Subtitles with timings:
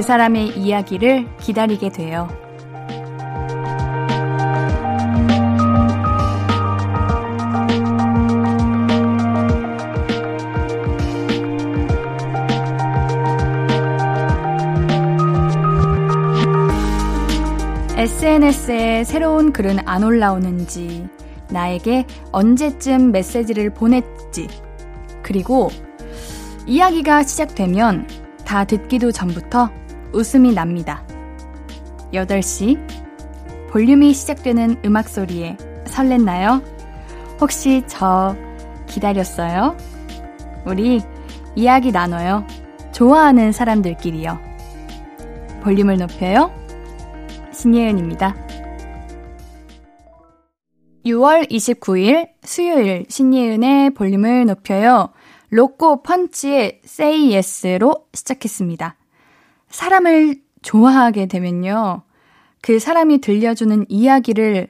[0.00, 2.26] 그 사람의 이야기를 기다리게 돼요.
[17.94, 21.06] SNS에 새로운 글은 안 올라오는지,
[21.50, 24.48] 나에게 언제쯤 메시지를 보냈지,
[25.22, 25.68] 그리고
[26.66, 28.08] 이야기가 시작되면
[28.46, 29.79] 다 듣기도 전부터
[30.12, 31.04] 웃음이 납니다.
[32.12, 32.78] 8시
[33.70, 36.62] 볼륨이 시작되는 음악 소리에 설렜나요?
[37.40, 38.36] 혹시 저
[38.86, 39.76] 기다렸어요?
[40.66, 41.00] 우리
[41.54, 42.46] 이야기 나눠요.
[42.92, 44.38] 좋아하는 사람들끼리요.
[45.62, 46.52] 볼륨을 높여요.
[47.52, 48.34] 신예은입니다.
[51.06, 55.10] 6월 29일 수요일 신예은의 볼륨을 높여요.
[55.50, 58.99] 로꼬 펀치의 Say Yes로 시작했습니다.
[59.70, 62.02] 사람을 좋아하게 되면요.
[62.60, 64.68] 그 사람이 들려주는 이야기를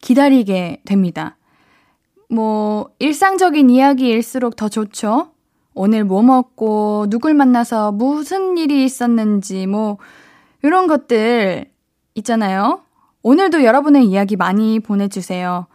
[0.00, 1.36] 기다리게 됩니다.
[2.28, 5.32] 뭐, 일상적인 이야기일수록 더 좋죠?
[5.74, 9.98] 오늘 뭐 먹고, 누굴 만나서 무슨 일이 있었는지, 뭐,
[10.62, 11.70] 이런 것들
[12.14, 12.80] 있잖아요.
[13.22, 15.66] 오늘도 여러분의 이야기 많이 보내주세요.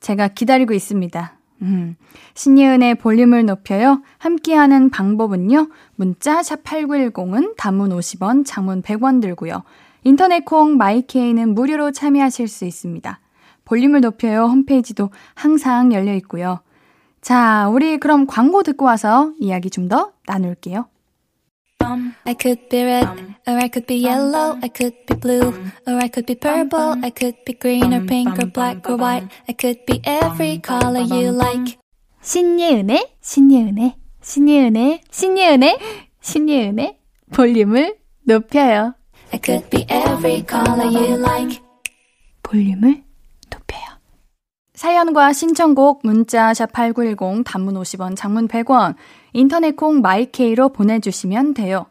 [0.00, 1.37] 제가 기다리고 있습니다.
[1.62, 1.96] 음,
[2.34, 4.02] 신예은의 볼륨을 높여요.
[4.18, 5.68] 함께하는 방법은요.
[5.96, 9.64] 문자 샵 8910은 단문 50원, 장문 100원 들고요.
[10.04, 13.20] 인터넷 콩 마이케이는 무료로 참여하실 수 있습니다.
[13.64, 14.44] 볼륨을 높여요.
[14.44, 16.60] 홈페이지도 항상 열려 있고요.
[17.20, 20.86] 자, 우리 그럼 광고 듣고 와서 이야기 좀 더 나눌게요.
[22.26, 23.08] I could be red,
[23.46, 25.54] or I could be yellow, I could be blue,
[25.86, 29.28] or I could be purple, I could be green or pink or black or white,
[29.48, 31.78] I could be every color you like.
[32.20, 35.78] 신예은의, 신예은의, 신예은의, 신예은의,
[36.20, 36.98] 신예은의
[37.32, 37.96] 볼륨을
[38.26, 38.94] 높여요.
[39.32, 41.62] I could be every color you like.
[42.42, 43.02] 볼륨을
[43.50, 43.84] 높여요.
[44.74, 48.94] 사연과 신청곡 문자 샵8910 단문 50원, 장문 100원,
[49.32, 51.86] 인터넷 콩 마이케이로 보내주시면 돼요.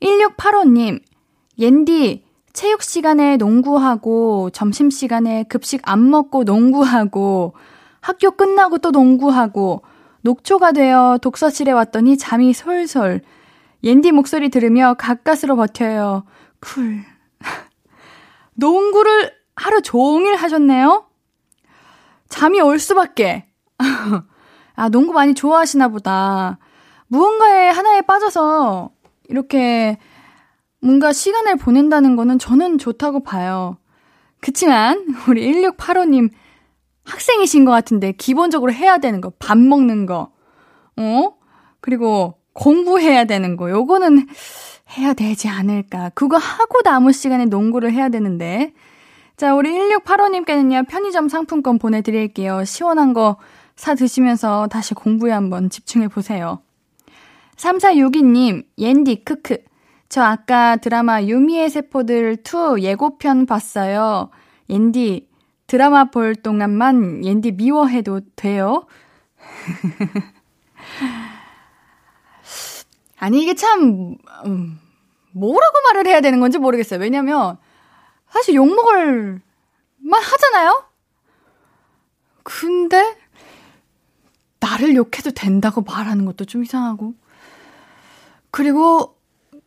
[0.00, 1.00] 1685님,
[1.58, 7.54] 옌디, 체육 시간에 농구하고, 점심 시간에 급식 안 먹고 농구하고,
[8.00, 9.82] 학교 끝나고 또 농구하고,
[10.22, 13.20] 녹초가 되어 독서실에 왔더니 잠이 솔솔.
[13.84, 16.24] 옌디 목소리 들으며 가까스로 버텨요.
[16.60, 17.04] 쿨.
[18.54, 21.06] 농구를 하루 종일 하셨네요?
[22.28, 23.46] 잠이 올 수밖에.
[24.76, 26.58] 아, 농구 많이 좋아하시나 보다.
[27.08, 28.90] 무언가에 하나에 빠져서
[29.28, 29.98] 이렇게
[30.80, 33.78] 뭔가 시간을 보낸다는 거는 저는 좋다고 봐요.
[34.40, 36.30] 그치만, 우리 1685님
[37.04, 40.30] 학생이신 것 같은데, 기본적으로 해야 되는 거, 밥 먹는 거,
[40.96, 41.32] 어?
[41.80, 44.26] 그리고 공부해야 되는 거, 요거는
[44.96, 46.10] 해야 되지 않을까.
[46.14, 48.72] 그거 하고 남은 시간에 농구를 해야 되는데.
[49.36, 52.64] 자, 우리 1685님께는요, 편의점 상품권 보내드릴게요.
[52.64, 53.36] 시원한 거
[53.76, 56.60] 사 드시면서 다시 공부에 한번 집중해 보세요.
[57.56, 59.58] 3462님, 옌디, 크크.
[60.08, 64.30] 저 아까 드라마 유미의 세포들 2 예고편 봤어요.
[64.70, 65.28] 옌디,
[65.66, 68.86] 드라마 볼 동안만 옌디 미워해도 돼요?
[73.18, 74.80] 아니, 이게 참, 음,
[75.32, 77.00] 뭐라고 말을 해야 되는 건지 모르겠어요.
[77.00, 77.56] 왜냐면,
[78.30, 79.40] 사실 욕먹을
[79.98, 80.84] 만 하잖아요?
[82.42, 83.16] 근데,
[84.60, 87.14] 나를 욕해도 된다고 말하는 것도 좀 이상하고.
[88.50, 89.16] 그리고,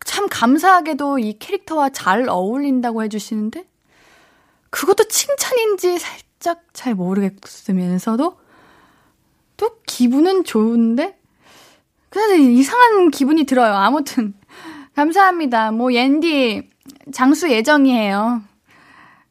[0.05, 3.65] 참 감사하게도 이 캐릭터와 잘 어울린다고 해주시는데,
[4.69, 8.39] 그것도 칭찬인지 살짝 잘 모르겠으면서도,
[9.57, 11.19] 또 기분은 좋은데,
[12.09, 13.73] 그래서 이상한 기분이 들어요.
[13.73, 14.33] 아무튼.
[14.95, 15.71] 감사합니다.
[15.71, 16.69] 뭐, 옌디,
[17.13, 18.41] 장수 예정이에요.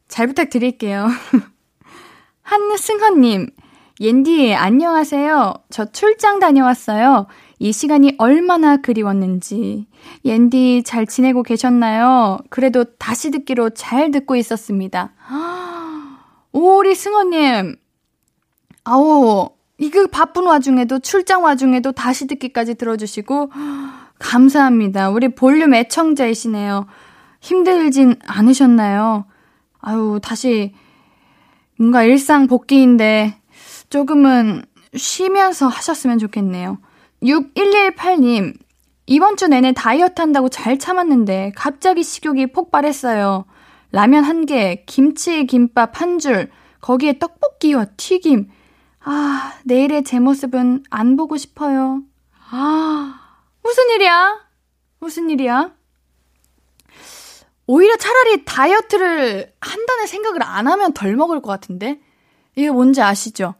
[0.07, 1.07] 잘 부탁드릴게요.
[2.41, 3.49] 한승헌님,
[4.01, 5.55] 옌디, 안녕하세요.
[5.69, 7.27] 저 출장 다녀왔어요.
[7.59, 9.87] 이 시간이 얼마나 그리웠는지.
[10.23, 12.37] 옌디, 잘 지내고 계셨나요?
[12.49, 15.11] 그래도 다시 듣기로 잘 듣고 있었습니다.
[16.53, 17.75] 오, 우리 승헌님.
[18.85, 23.51] 아우, 이그 바쁜 와중에도, 출장 와중에도 다시 듣기까지 들어주시고,
[24.17, 25.09] 감사합니다.
[25.09, 26.87] 우리 볼륨 애청자이시네요.
[27.41, 29.25] 힘들진 않으셨나요?
[29.81, 30.73] 아유, 다시
[31.77, 33.38] 뭔가 일상 복귀인데
[33.89, 34.63] 조금은
[34.95, 36.79] 쉬면서 하셨으면 좋겠네요.
[37.21, 38.57] 6118님,
[39.07, 43.45] 이번 주 내내 다이어트 한다고 잘 참았는데 갑자기 식욕이 폭발했어요.
[43.91, 46.51] 라면 한 개, 김치 김밥 한 줄,
[46.81, 48.49] 거기에 떡볶이와 튀김.
[49.01, 52.03] 아, 내일의 제 모습은 안 보고 싶어요.
[52.51, 53.19] 아,
[53.63, 54.39] 무슨 일이야?
[54.99, 55.71] 무슨 일이야?
[57.65, 61.99] 오히려 차라리 다이어트를 한다는 생각을 안 하면 덜 먹을 것 같은데?
[62.55, 63.55] 이게 뭔지 아시죠?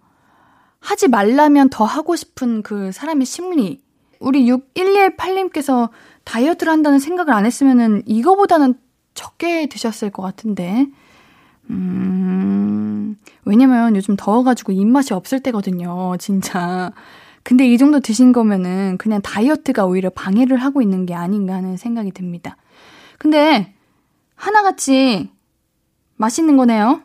[0.79, 3.81] 하지 말라면 더 하고 싶은 그 사람의 심리.
[4.19, 5.89] 우리 6118님께서
[6.23, 8.75] 다이어트를 한다는 생각을 안 했으면은 이거보다는
[9.13, 10.87] 적게 드셨을 것 같은데.
[11.69, 16.91] 음, 왜냐면 요즘 더워가지고 입맛이 없을 때거든요, 진짜.
[17.43, 22.11] 근데 이 정도 드신 거면은 그냥 다이어트가 오히려 방해를 하고 있는 게 아닌가 하는 생각이
[22.11, 22.57] 듭니다.
[23.17, 23.73] 근데
[24.35, 25.31] 하나같이
[26.15, 27.01] 맛있는 거네요.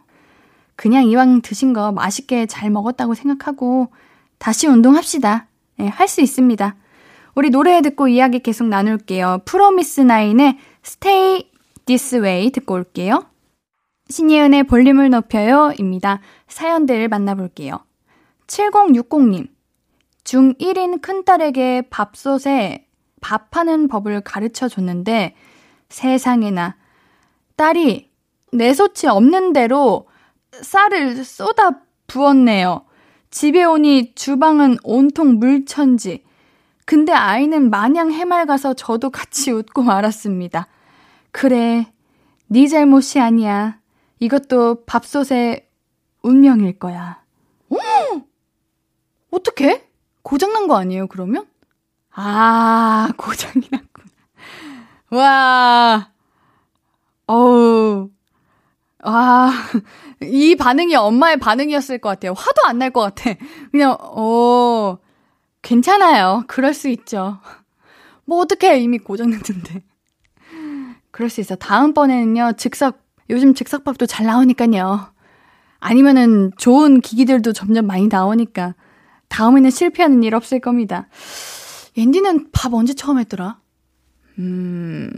[0.76, 3.88] 그냥 이왕 드신 거 맛있게 잘 먹었다고 생각하고
[4.38, 5.46] 다시 운동합시다.
[5.76, 6.76] 네, 할수 있습니다.
[7.34, 9.42] 우리 노래 듣고 이야기 계속 나눌게요.
[9.44, 11.50] 프로미스 나인의 Stay
[11.86, 13.26] This Way 듣고 올게요.
[14.08, 16.20] 신예은의 볼륨을 높여요 입니다.
[16.48, 17.80] 사연들 만나볼게요.
[18.46, 19.48] 7060님.
[20.24, 22.86] 중1인 큰딸에게 밥솥에
[23.20, 25.34] 밥하는 법을 가르쳐 줬는데
[25.88, 26.76] 세상에나
[27.56, 28.10] 딸이
[28.52, 30.06] 내소치 없는 대로
[30.62, 32.84] 쌀을 쏟아 부었네요.
[33.30, 36.24] 집에 오니 주방은 온통 물천지.
[36.86, 40.68] 근데 아이는 마냥 해맑아서 저도 같이 웃고 말았습니다.
[41.30, 41.92] 그래,
[42.46, 43.80] 네 잘못이 아니야.
[44.20, 45.66] 이것도 밥솥의
[46.22, 47.22] 운명일 거야.
[47.70, 47.76] 어?
[49.30, 49.88] 어떻게?
[50.22, 51.46] 고장난 거 아니에요, 그러면?
[52.12, 54.06] 아, 고장이 났구나.
[55.10, 56.10] 와,
[57.26, 58.10] 어우,
[59.04, 59.50] 와,
[60.22, 62.32] 이 반응이 엄마의 반응이었을 것 같아요.
[62.32, 63.34] 화도 안 날 것 같아.
[63.70, 64.98] 그냥, 어,
[65.62, 66.44] 괜찮아요.
[66.46, 67.38] 그럴 수 있죠.
[68.24, 68.80] 뭐, 어떡해.
[68.80, 69.82] 이미 고장났는데.
[71.10, 71.54] 그럴 수 있어.
[71.56, 75.12] 다음번에는요, 즉석, 요즘 즉석밥도 잘 나오니까요.
[75.80, 78.74] 아니면은 좋은 기기들도 점점 많이 나오니까
[79.28, 81.08] 다음에는 실패하는 일 없을 겁니다.
[81.96, 83.58] 앤디는 밥 언제 처음 했더라?
[84.38, 85.10] 음,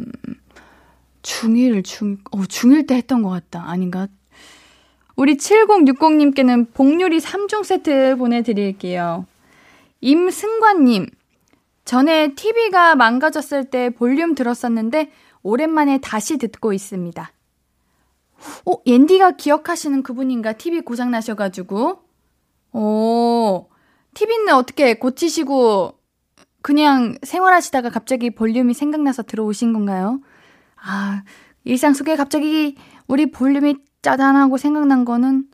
[1.27, 3.65] 중1, 중, 어, 중1 때 했던 것 같다.
[3.69, 4.07] 아닌가?
[5.17, 9.27] 우리 7060님께는 복요리 3종 세트 보내드릴게요.
[10.01, 11.07] 임승관님,
[11.85, 15.11] 전에 TV가 망가졌을 때 볼륨 들었었는데,
[15.43, 17.33] 오랜만에 다시 듣고 있습니다.
[18.67, 20.53] 어, 옌디가 기억하시는 그분인가?
[20.53, 22.03] TV 고장나셔가지고.
[22.73, 23.69] 오,
[24.15, 25.99] TV는 어떻게 고치시고
[26.63, 30.21] 그냥 생활하시다가 갑자기 볼륨이 생각나서 들어오신 건가요?
[30.87, 31.23] 아,
[31.65, 32.77] 일상 속에 갑자기
[33.09, 35.49] 우리 볼륨이 짜잔하고 생각난 거는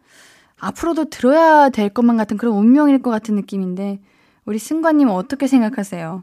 [0.59, 4.01] 앞으로도 들어야 될 것만 같은 그런 운명일 것 같은 느낌인데,
[4.45, 6.23] 우리 승관님은 어떻게 생각하세요?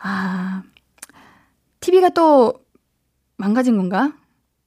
[0.00, 0.62] 아,
[1.80, 2.54] TV가 또
[3.36, 4.12] 망가진 건가?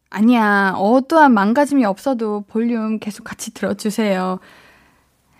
[0.09, 4.39] 아니야, 어떠한 망가짐이 없어도 볼륨 계속 같이 들어주세요.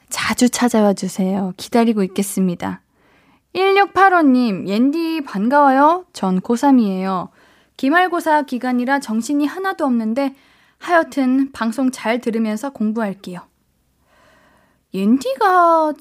[0.10, 1.54] 자주 찾아와 주세요.
[1.58, 2.82] 기다리고 있겠습니다.
[3.54, 6.06] 1685님, 옌디 반가워요.
[6.14, 7.30] 전 고3이에요.
[7.82, 10.36] 기말고사 기간이라 정신이 하나도 없는데
[10.78, 13.40] 하여튼 방송 잘 들으면서 공부할게요.
[14.94, 15.94] 옌디가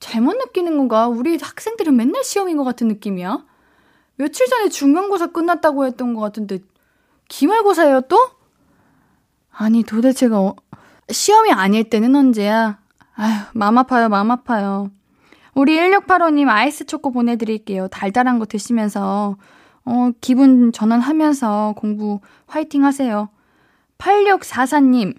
[0.00, 1.08] 잘못 느끼는 건가?
[1.08, 3.42] 우리 학생들은 맨날 시험인 것 같은 느낌이야.
[4.16, 6.58] 며칠 전에 중간고사 끝났다고 했던 것 같은데
[7.28, 8.18] 기말고사예요 또?
[9.50, 10.56] 아니 도대체가 어,
[11.10, 12.78] 시험이 아닐 때는 언제야?
[13.14, 14.90] 아휴, 맘 아파요, 맘 아파요.
[15.54, 17.88] 우리 1685님 아이스 초코 보내드릴게요.
[17.88, 19.38] 달달한 거 드시면서,
[19.90, 23.30] 어, 기분 전환하면서 공부 화이팅 하세요.
[23.96, 25.16] 8644님,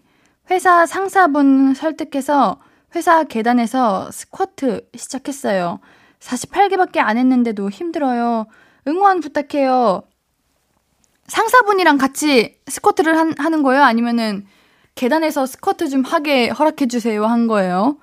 [0.51, 2.59] 회사 상사분 설득해서
[2.95, 5.79] 회사 계단에서 스쿼트 시작했어요.
[6.19, 8.45] 48개밖에 안 했는데도 힘들어요.
[8.87, 10.03] 응원 부탁해요.
[11.25, 13.81] 상사분이랑 같이 스쿼트를 한, 하는 거예요?
[13.81, 14.45] 아니면은
[14.93, 17.97] 계단에서 스쿼트 좀 하게 허락해 주세요 한 거예요.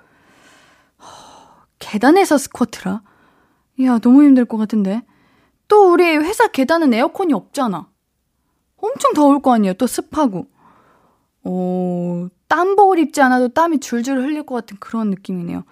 [1.78, 3.02] 계단에서 스쿼트라?
[3.78, 5.02] 이야, 너무 힘들 것 같은데.
[5.68, 7.88] 또 우리 회사 계단은 에어컨이 없잖아.
[8.76, 9.74] 엄청 더울 거 아니에요.
[9.74, 10.46] 또 습하고.
[11.44, 15.64] 어, 땀복을 입지 않아도 땀이 줄줄 흘릴 것 같은 그런 느낌이네요.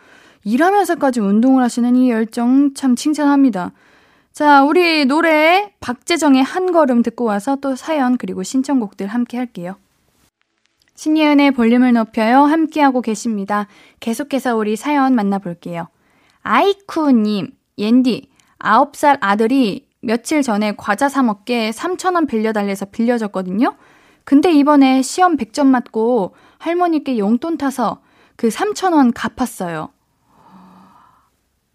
[0.45, 3.73] 일하면서까지 운동을 하시는 이 열정 참 칭찬합니다.
[4.33, 9.77] 자, 우리 노래 박재정의 한 걸음 듣고 와서 또 사연 그리고 신청곡들 함께 할게요.
[10.97, 12.43] 신예은의 볼륨을 높여요.
[12.43, 13.67] 함께하고 계십니다.
[14.01, 15.89] 계속해서 우리 사연 만나볼게요.
[16.43, 23.77] 아이쿠님, 옌디, 9살 아들이 며칠 전에 과자 사 먹게 3,000원 빌려달래서 빌려줬거든요?
[24.25, 28.01] 근데 이번에 시험 100점 맞고 할머니께 용돈 타서
[28.37, 29.91] 그 3,000원 갚았어요.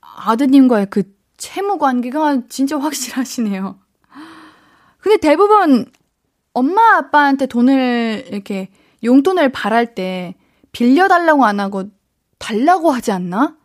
[0.02, 1.04] 아드님과의 그
[1.38, 3.80] 채무 관계가 진짜 확실하시네요.
[5.00, 5.86] 근데 대부분
[6.54, 8.70] 엄마 아빠한테 돈을 이렇게
[9.04, 10.36] 용돈을 바랄 때
[10.72, 11.86] 빌려달라고 안 하고
[12.38, 13.56] 달라고 하지 않나?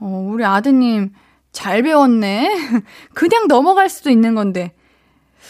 [0.00, 1.12] 어, 우리 아드님
[1.54, 2.82] 잘 배웠네.
[3.14, 4.74] 그냥 넘어갈 수도 있는 건데.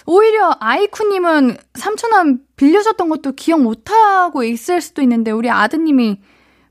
[0.06, 6.20] 오히려 아이쿠님은 삼촌한 빌려줬던 것도 기억 못하고 있을 수도 있는데 우리 아드님이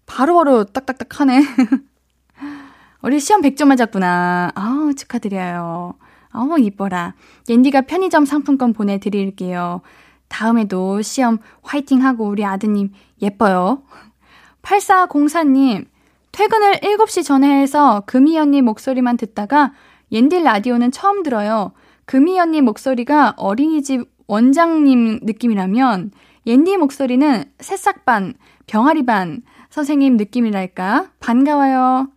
[0.05, 1.41] 바로바로 딱딱딱 하네.
[3.01, 4.51] 우리 시험 100점 맞았구나.
[4.55, 5.95] 아우, 축하드려요.
[6.33, 7.15] 어우, 이뻐라.
[7.49, 9.81] 옌디가 편의점 상품권 보내드릴게요.
[10.27, 13.83] 다음에도 시험 화이팅 하고 우리 아드님 예뻐요.
[14.61, 15.85] 8404님,
[16.33, 19.71] 퇴근을 7시 전에 해서 금희 언니 목소리만 듣다가
[20.11, 21.73] 옌디 라디오는 처음 들어요.
[22.05, 26.11] 금희 언니 목소리가 어린이집 원장님 느낌이라면
[26.47, 28.33] 옌디 목소리는 새싹반,
[28.65, 31.11] 병아리반 선생님 느낌이랄까?
[31.19, 32.07] 반가워요.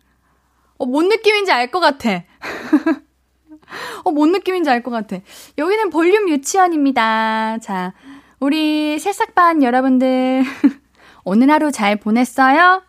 [0.79, 2.23] 어, 뭔 느낌인지 알 것 같아.
[4.03, 5.17] 어, 뭔 느낌인지 알 것 같아.
[5.59, 7.59] 여기는 볼륨 유치원입니다.
[7.61, 7.93] 자,
[8.39, 10.43] 우리 새싹반 여러분들,
[11.23, 12.81] 오늘 하루 잘 보냈어요?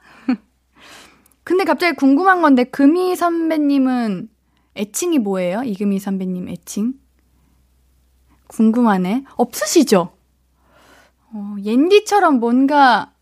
[1.49, 4.28] 근데 갑자기 궁금한 건데, 금희 선배님은
[4.76, 5.62] 애칭이 뭐예요?
[5.62, 6.93] 이금희 선배님 애칭?
[8.49, 9.25] 궁금하네.
[9.35, 10.12] 없으시죠?
[11.33, 13.14] 어, 옌디처럼 뭔가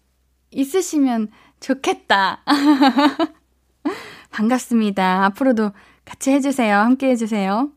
[0.50, 1.28] 있으시면
[1.60, 2.42] 좋겠다.
[4.32, 5.26] 반갑습니다.
[5.26, 5.70] 앞으로도
[6.04, 6.78] 같이 해주세요.
[6.78, 7.70] 함께 해주세요.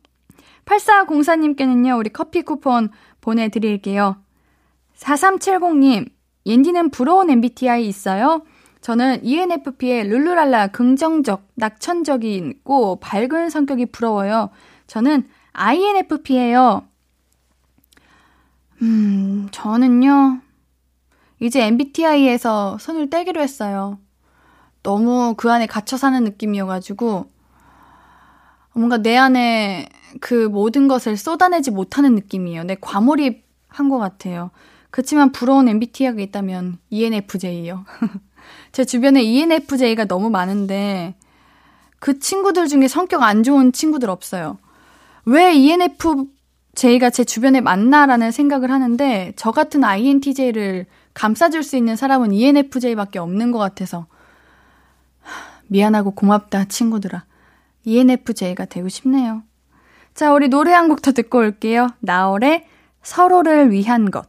[0.66, 2.90] 8404님께는요, 우리 커피 쿠폰
[3.22, 4.18] 보내드릴게요.
[4.98, 6.10] 4370님,
[6.48, 8.42] 옌디는 부러운 MBTI 있어요?
[8.82, 14.50] 저는 ENFP의 룰루랄라 긍정적, 낙천적이고 밝은 성격이 부러워요.
[14.88, 16.84] 저는 INFP예요.
[18.82, 20.40] 음, 저는요,
[21.42, 24.00] 이제 MBTI에서 손을 떼기로 했어요.
[24.84, 27.30] 너무 그 안에 갇혀 사는 느낌이어가지고,
[28.74, 29.90] 뭔가 내 안에
[30.22, 32.64] 그 모든 것을 쏟아내지 못하는 느낌이에요.
[32.64, 34.52] 내 과몰입 한 것 같아요.
[34.92, 37.86] 그렇지만 부러운 MBTI가 있다면 ENFJ요.
[38.72, 41.16] 제 주변에 ENFJ가 너무 많은데
[42.00, 44.58] 그 친구들 중에 성격 안 좋은 친구들 없어요.
[45.26, 53.20] 왜 ENFJ가 제 주변에 많나라는 생각을 하는데 저 같은 INTJ를 감싸줄 수 있는 사람은 ENFJ밖에
[53.20, 54.06] 없는 것 같아서
[55.68, 57.26] 미안하고 고맙다 친구들아.
[57.86, 59.44] ENFJ가 되고 싶네요.
[60.14, 61.90] 자, 우리 노래 한 곡 더 듣고 올게요.
[62.00, 62.66] 나얼의
[63.02, 64.29] 서로를 위한 것.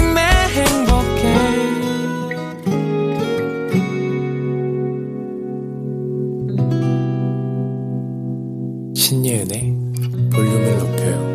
[9.31, 9.61] 신예은의
[10.29, 11.31] 볼륨을 높여요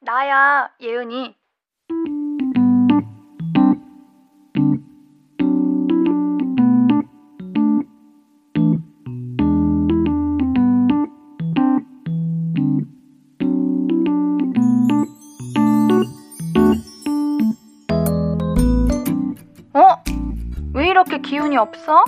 [0.00, 1.45] 나야, 예은이.
[20.96, 22.04] 이렇게 기운이 없어?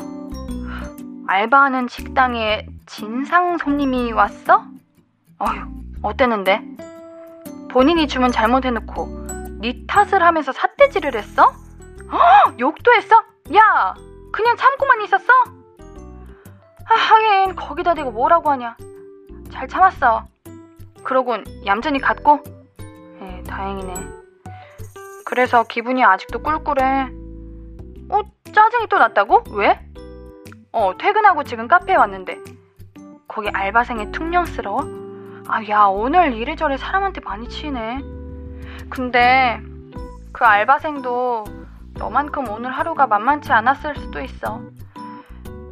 [1.27, 4.65] 알바하는 식당에 진상 손님이 왔어?
[5.39, 5.67] 어휴,
[6.01, 6.63] 어땠는데?
[7.71, 11.53] 본인이 주문 잘못해놓고 네 탓을 하면서 삿대질을 했어?
[12.11, 13.17] 헉, 욕도 했어?
[13.55, 13.95] 야,
[14.33, 15.35] 그냥 참고만 있었어?
[16.87, 18.75] 아, 하긴 거기다 대고 뭐라고 하냐.
[19.51, 20.25] 잘 참았어.
[21.05, 22.43] 그러곤 얌전히 갔고.
[23.21, 23.95] 에, 다행이네.
[25.27, 27.18] 그래서 기분이 아직도 꿀꿀해.
[28.49, 29.45] 어, 짜증이 또 났다고?
[29.53, 29.79] 왜?
[30.73, 32.39] 어, 퇴근하고 지금 카페에 왔는데
[33.27, 34.81] 거기 알바생이 퉁명스러워?
[35.49, 38.01] 아, 야, 오늘 이래저래 사람한테 많이 치이네.
[38.91, 39.61] 근데
[40.33, 41.45] 그 알바생도
[41.95, 44.61] 너만큼 오늘 하루가 만만치 않았을 수도 있어.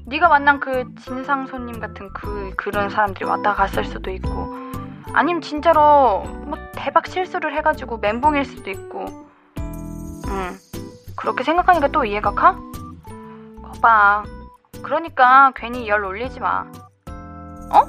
[0.06, 4.54] 네가 만난 그 진상 손님 같은 그 그런 사람들이 왔다 갔을 수도 있고,
[5.12, 9.26] 아님 진짜로 뭐 대박 실수를 해가지고 멘붕일 수도 있고.
[10.28, 10.65] 응.
[11.16, 12.58] 그렇게 생각하니까 또 이해가 가?
[13.62, 14.24] 거봐.
[14.82, 16.70] 그러니까 괜히 열 올리지 마.
[17.72, 17.82] 어?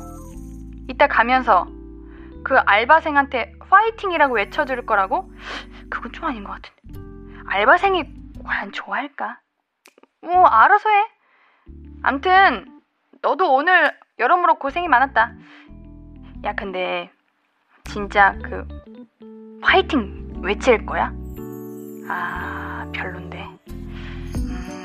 [0.90, 1.68] 이따 가면서
[2.44, 5.30] 그 알바생한테 파이팅이라고 외쳐줄 거라고?
[5.90, 7.00] 그건 좀 아닌 것 같은데.
[7.48, 8.04] 알바생이
[8.44, 9.40] 과연 좋아할까?
[10.22, 11.08] 뭐, 알아서 해.
[12.04, 12.82] 암튼,
[13.22, 15.34] 너도 오늘 여러모로 고생이 많았다.
[16.46, 17.12] 야, 근데
[17.84, 18.68] 진짜 그
[19.62, 21.12] 화이팅 외칠 거야?
[22.10, 23.46] 아, 별론데.
[24.38, 24.78] 음.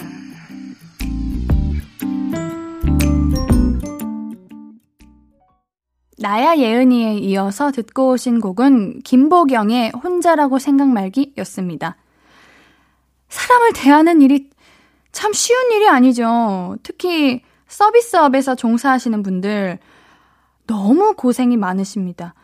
[6.19, 11.97] 나야 예은이에 이어서 듣고 오신 곡은 김보경의 혼자라고 생각 말기였습니다.
[13.29, 14.51] 사람을 대하는 일이
[15.11, 16.77] 참 쉬운 일이 아니죠.
[16.83, 19.79] 특히 서비스업에서 종사하시는 분들
[20.67, 22.35] 너무 고생이 많으십니다.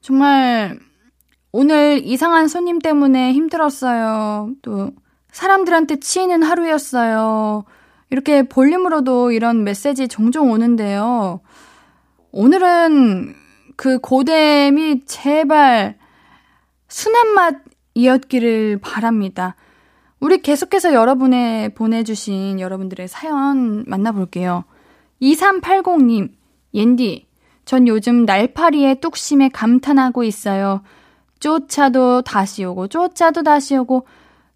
[0.00, 0.78] 정말
[1.52, 4.50] 오늘 이상한 손님 때문에 힘들었어요.
[4.62, 4.90] 또
[5.30, 7.64] 사람들한테 치이는 하루였어요.
[8.08, 11.40] 이렇게 볼륨으로도 이런 메시지 종종 오는데요.
[12.30, 13.34] 오늘은
[13.76, 15.98] 그 고됨이 제발
[16.88, 17.54] 순한
[17.94, 19.54] 맛이었기를 바랍니다.
[20.20, 24.64] 우리 계속해서 여러분의 보내주신 여러분들의 사연 만나볼게요.
[25.20, 26.30] 2380님,
[26.74, 27.26] 옌디,
[27.64, 30.82] 전 요즘 날파리의 뚝심에 감탄하고 있어요.
[31.42, 34.06] 쫓아도 다시 오고, 쫓아도 다시 오고,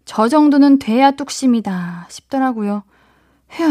[0.05, 2.83] 저 정도는 돼야 뚝심이다 싶더라고요.
[3.49, 3.63] 휴.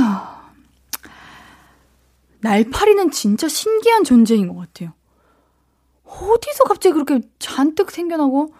[2.40, 4.92] 날파리는 진짜 신기한 존재인 것 같아요.
[6.04, 8.52] 어디서 갑자기 그렇게 잔뜩 생겨나고,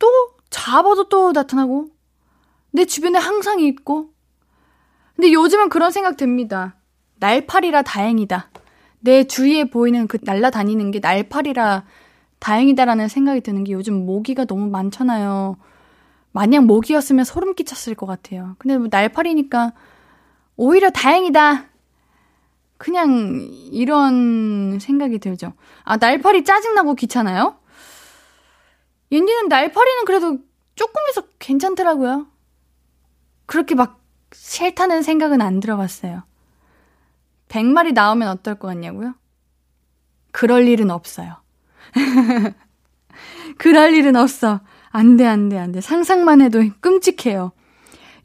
[0.00, 0.08] 또
[0.50, 1.90] 잡아도 또 나타나고,
[2.72, 4.10] 내 주변에 항상 있고.
[5.14, 6.74] 근데 요즘은 그런 생각 듭니다.
[7.20, 8.50] 날파리라 다행이다.
[8.98, 11.84] 내 주위에 보이는 그 날라다니는 게 날파리라
[12.42, 15.56] 다행이다라는 생각이 드는 게 요즘 모기가 너무 많잖아요.
[16.32, 18.56] 만약 모기였으면 소름 끼쳤을 것 같아요.
[18.58, 19.72] 근데 뭐 날파리니까
[20.56, 21.66] 오히려 다행이다.
[22.78, 25.52] 그냥 이런 생각이 들죠.
[25.84, 27.58] 아, 날파리 짜증나고 귀찮아요?
[29.12, 30.38] 옌디는 날파리는 그래도
[30.74, 32.26] 조금해서 괜찮더라고요.
[33.46, 34.00] 그렇게 막
[34.32, 36.24] 싫다는 생각은 안 들어봤어요.
[37.50, 39.14] 100마리 나오면 어떨 것 같냐고요?
[40.32, 41.41] 그럴 일은 없어요.
[43.58, 44.60] 그럴 일은 없어.
[44.90, 45.80] 안 돼, 안 돼, 안 돼.
[45.80, 47.52] 상상만 해도 끔찍해요.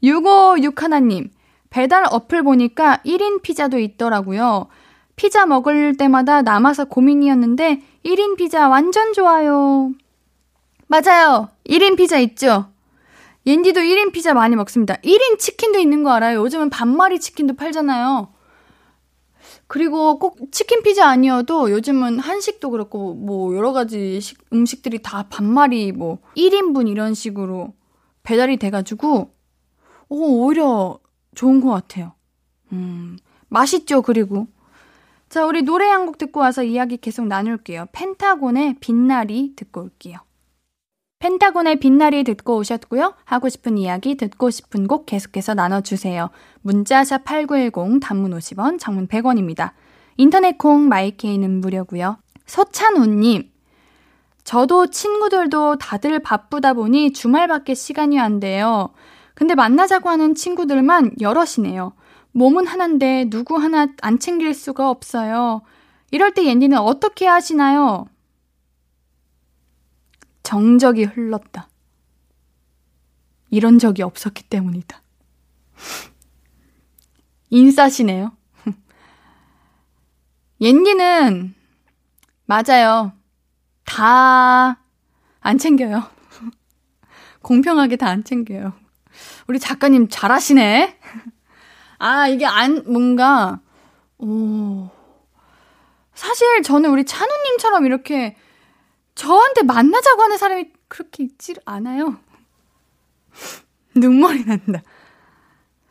[0.02, 1.30] 656 하나님,
[1.70, 4.68] 배달 어플 보니까 1인 피자도 있더라고요.
[5.16, 9.92] 피자 먹을 때마다 남아서 고민이었는데 1인 피자 완전 좋아요.
[10.86, 11.48] 맞아요.
[11.68, 12.70] 1인 피자 있죠?
[13.46, 14.94] 옌디도 1인 피자 많이 먹습니다.
[14.96, 16.40] 1인 치킨도 있는 거 알아요?
[16.40, 18.28] 요즘은 반마리 치킨도 팔잖아요.
[19.68, 25.92] 그리고 꼭 치킨 피자 아니어도 요즘은 한식도 그렇고 뭐 여러 가지 식, 음식들이 다 반마리
[25.92, 27.74] 뭐 1인분 이런 식으로
[28.22, 29.30] 배달이 돼가지고
[30.08, 30.98] 오, 오히려
[31.34, 32.12] 좋은 것 같아요.
[32.72, 34.48] 음, 맛있죠, 그리고.
[35.28, 37.86] 자, 우리 노래 한 곡 듣고 와서 이야기 계속 나눌게요.
[37.92, 40.18] 펜타곤의 빛나리 듣고 올게요.
[41.20, 43.14] 펜타곤의 빛나리 듣고 오셨고요.
[43.24, 46.30] 하고 싶은 이야기, 듣고 싶은 곡 계속해서 나눠주세요.
[46.62, 49.72] 문자샵 8910, 단문 50원, 장문 100원입니다.
[50.16, 52.18] 인터넷 콩, 마이케이는 무료고요.
[52.46, 53.50] 서찬우님,
[54.44, 58.90] 저도 친구들도 다들 바쁘다 보니 주말밖에 시간이 안 돼요.
[59.34, 61.92] 근데 만나자고 하는 친구들만 여럿이네요.
[62.32, 65.62] 몸은 하나인데 누구 하나 안 챙길 수가 없어요.
[66.12, 68.06] 이럴 때 옌디는 어떻게 하시나요?
[70.48, 71.68] 정적이 흘렀다.
[73.50, 75.02] 이런 적이 없었기 때문이다.
[77.50, 78.32] 인싸시네요.
[80.62, 81.54] 옌디는
[82.46, 83.12] 맞아요.
[83.84, 84.78] 다
[85.40, 86.02] 안 챙겨요.
[87.42, 88.72] 공평하게 다 안 챙겨요.
[89.48, 90.98] 우리 작가님 잘하시네.
[91.98, 93.60] 아, 이게 안, 뭔가,
[94.16, 94.88] 오.
[96.14, 98.34] 사실 저는 우리 찬우님처럼 이렇게
[99.18, 102.20] 저한테 만나자고 하는 사람이 그렇게 있지 않아요.
[103.96, 104.80] 눈물이 난다.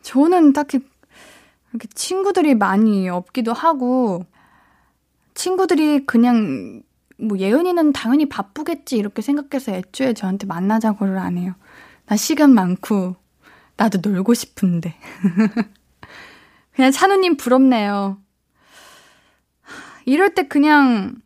[0.02, 0.80] 저는 딱히
[1.74, 4.26] 이렇게 친구들이 많이 없기도 하고,
[5.34, 6.82] 친구들이 그냥,
[7.18, 11.54] 뭐, 예은이는 당연히 바쁘겠지, 이렇게 생각해서 애초에 저한테 만나자고를 안 해요.
[12.06, 13.18] 나 시간 많고,
[13.76, 14.96] 나도 놀고 싶은데.
[16.72, 18.22] 그냥 찬우님 부럽네요.
[20.06, 21.22] 이럴 때 그냥,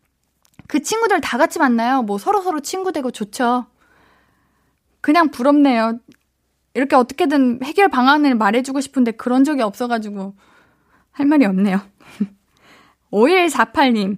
[0.71, 2.01] 그 친구들 다 같이 만나요.
[2.01, 3.65] 뭐 서로서로 친구 되고 좋죠.
[5.01, 5.99] 그냥 부럽네요.
[6.73, 10.33] 이렇게 어떻게든 해결 방안을 말해주고 싶은데 그런 적이 없어가지고
[11.11, 11.81] 할 말이 없네요.
[13.11, 14.17] 5148님.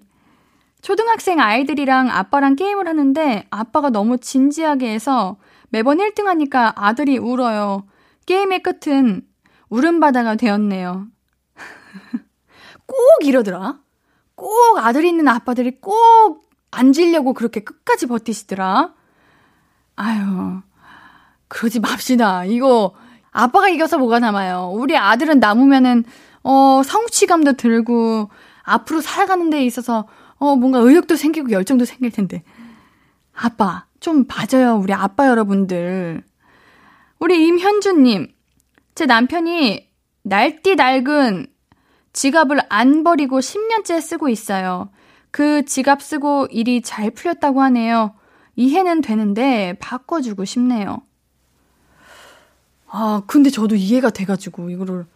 [0.84, 5.38] 초등학생 아이들이랑 아빠랑 게임을 하는데 아빠가 너무 진지하게 해서
[5.70, 7.88] 매번 1등 하니까 아들이 울어요.
[8.28, 9.24] 게임의 끝은
[9.70, 11.08] 울음바다가 되었네요.
[12.86, 13.80] 꼭 이러더라.
[14.36, 18.94] 꼭 아들 있는 아빠들이 꼭 앉으려고 그렇게 끝까지 버티시더라.
[19.96, 20.62] 아유,
[21.48, 22.46] 그러지 맙시다.
[22.46, 22.96] 이거
[23.32, 24.72] 아빠가 이겨서 뭐가 남아요.
[24.74, 26.04] 우리 아들은 남으면은
[26.44, 28.30] 어 성취감도 들고
[28.64, 30.08] 앞으로 살아가는 데 있어서
[30.44, 32.44] 어, 뭔가 의욕도 생기고 열정도 생길 텐데.
[33.34, 36.22] 아빠, 좀 봐줘요, 우리 아빠 여러분들.
[37.20, 38.28] 우리 임현주님,
[38.94, 39.90] 제 남편이
[40.24, 41.48] 날띠 낡은
[42.14, 44.90] 지갑을 안 버리고 10년째 쓰고 있어요.
[45.32, 48.14] 그 지갑 쓰고 일이 잘 풀렸다고 하네요.
[48.56, 51.02] 이해는 되는데 바꿔주고 싶네요.
[52.88, 55.08] 아, 근데 저도 이해가 돼가지고 이거를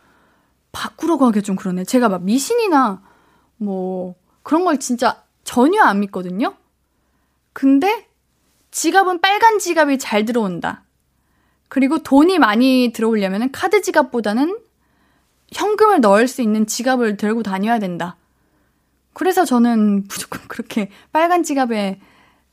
[0.71, 1.83] 바꾸라고 하기 좀 그러네.
[1.83, 3.03] 제가 막 미신이나
[3.57, 6.55] 뭐 그런 걸 진짜 전혀 안 믿거든요.
[7.53, 8.07] 근데
[8.71, 10.83] 지갑은 빨간 지갑이 잘 들어온다.
[11.69, 14.57] 그리고 돈이 많이 들어오려면 카드 지갑보다는
[15.53, 18.15] 현금을 넣을 수 있는 지갑을 들고 다녀야 된다.
[19.13, 21.99] 그래서 저는 무조건 그렇게 빨간 지갑에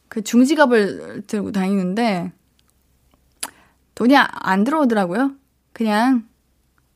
[0.08, 2.32] 그 중지갑을 들고 다니는데
[3.94, 5.32] 돈이 안 들어오더라고요.
[5.72, 6.26] 그냥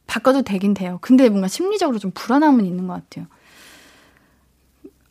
[0.07, 0.99] 바꿔도 되긴 돼요.
[1.01, 3.27] 근데 뭔가 심리적으로 좀 불안함은 있는 것 같아요.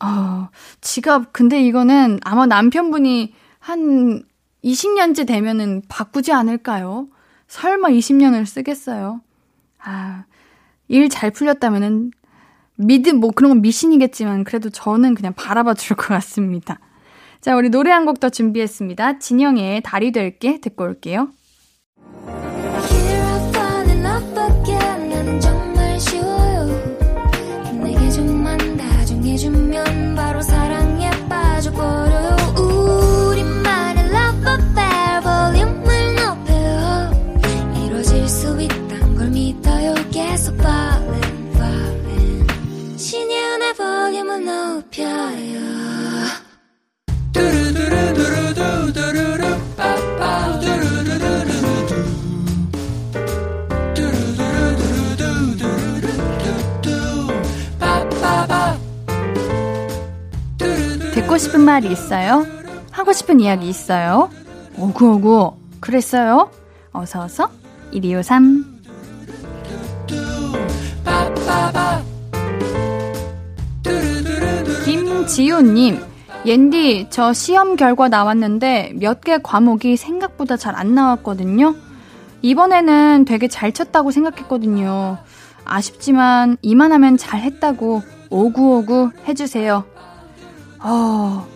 [0.00, 0.48] 어,
[0.80, 4.22] 지갑, 근데 이거는 아마 남편분이 한
[4.64, 7.08] 20년째 되면은 바꾸지 않을까요?
[7.48, 9.20] 설마 20년을 쓰겠어요?
[9.78, 10.24] 아,
[10.88, 12.10] 일 잘 풀렸다면은
[12.76, 16.78] 믿음, 뭐 그런 건 미신이겠지만 그래도 저는 그냥 바라봐 줄 것 같습니다.
[17.40, 19.18] 자, 우리 노래 한 곡 더 준비했습니다.
[19.18, 21.28] 진영의 달이 될게 듣고 올게요.
[61.28, 62.46] 듣고 싶은 말이 있어요?
[62.90, 64.30] 하고 싶은 이야기 있어요?
[64.78, 66.50] 오구오구 그랬어요?
[66.92, 67.50] 어서어서
[67.92, 68.78] 1253
[74.86, 76.00] 김지효님
[76.46, 81.74] 옌디 저 시험 결과 나왔는데 몇 개 과목이 생각보다 잘 안 나왔거든요
[82.40, 85.18] 이번에는 되게 잘 쳤다고 생각했거든요
[85.66, 89.84] 아쉽지만 이만하면 잘했다고 오구오구 해주세요
[90.80, 91.46] 어,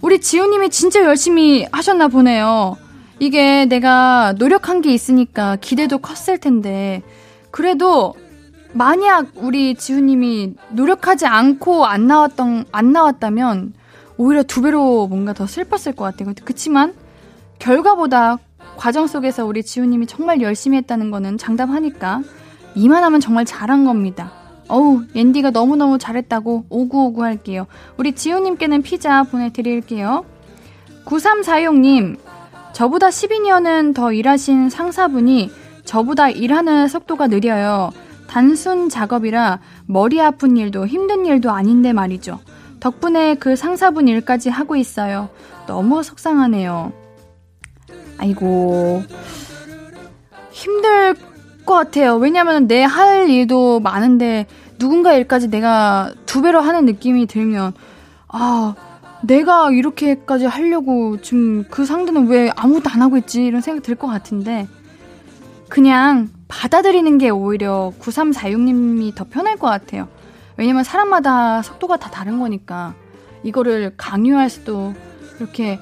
[0.00, 2.76] 우리 지우님이 진짜 열심히 하셨나 보네요.
[3.18, 7.02] 이게 내가 노력한 게 있으니까 기대도 컸을 텐데,
[7.50, 8.14] 그래도
[8.72, 13.72] 만약 우리 지우님이 노력하지 않고 안 나왔던, 안 나왔다면,
[14.18, 16.32] 오히려 두 배로 뭔가 더 슬펐을 것 같아요.
[16.44, 16.94] 그치만,
[17.58, 18.38] 결과보다
[18.76, 22.22] 과정 속에서 우리 지우님이 정말 열심히 했다는 거는 장담하니까,
[22.74, 24.32] 이만하면 정말 잘한 겁니다.
[24.68, 27.66] 어우, 옌디가 너무너무 잘했다고 오구오구 할게요.
[27.96, 30.24] 우리 지우님께는 피자 보내드릴게요.
[31.04, 32.18] 9346님,
[32.72, 35.50] 저보다 12년은 더 일하신 상사분이
[35.84, 37.90] 저보다 일하는 속도가 느려요.
[38.26, 42.40] 단순 작업이라 머리 아픈 일도 힘든 일도 아닌데 말이죠.
[42.80, 45.30] 덕분에 그 상사분 일까지 하고 있어요.
[45.66, 46.92] 너무 속상하네요.
[48.18, 49.02] 아이고,
[50.50, 51.14] 힘들
[51.66, 52.16] 것 같아요.
[52.16, 54.46] 왜냐면 내 할 일도 많은데
[54.78, 57.72] 누군가 일까지 내가 두 배로 하는 느낌이 들면
[58.28, 58.74] 아
[59.22, 64.06] 내가 이렇게까지 하려고 지금 그 상대는 왜 아무것도 안 하고 있지 이런 생각 들 것
[64.06, 64.68] 같은데
[65.68, 70.06] 그냥 받아들이는 게 오히려 9346님이 더 편할 것 같아요.
[70.56, 72.94] 왜냐면 사람마다 속도가 다 다른 거니까
[73.42, 74.94] 이거를 강요할 수도
[75.38, 75.78] 이렇게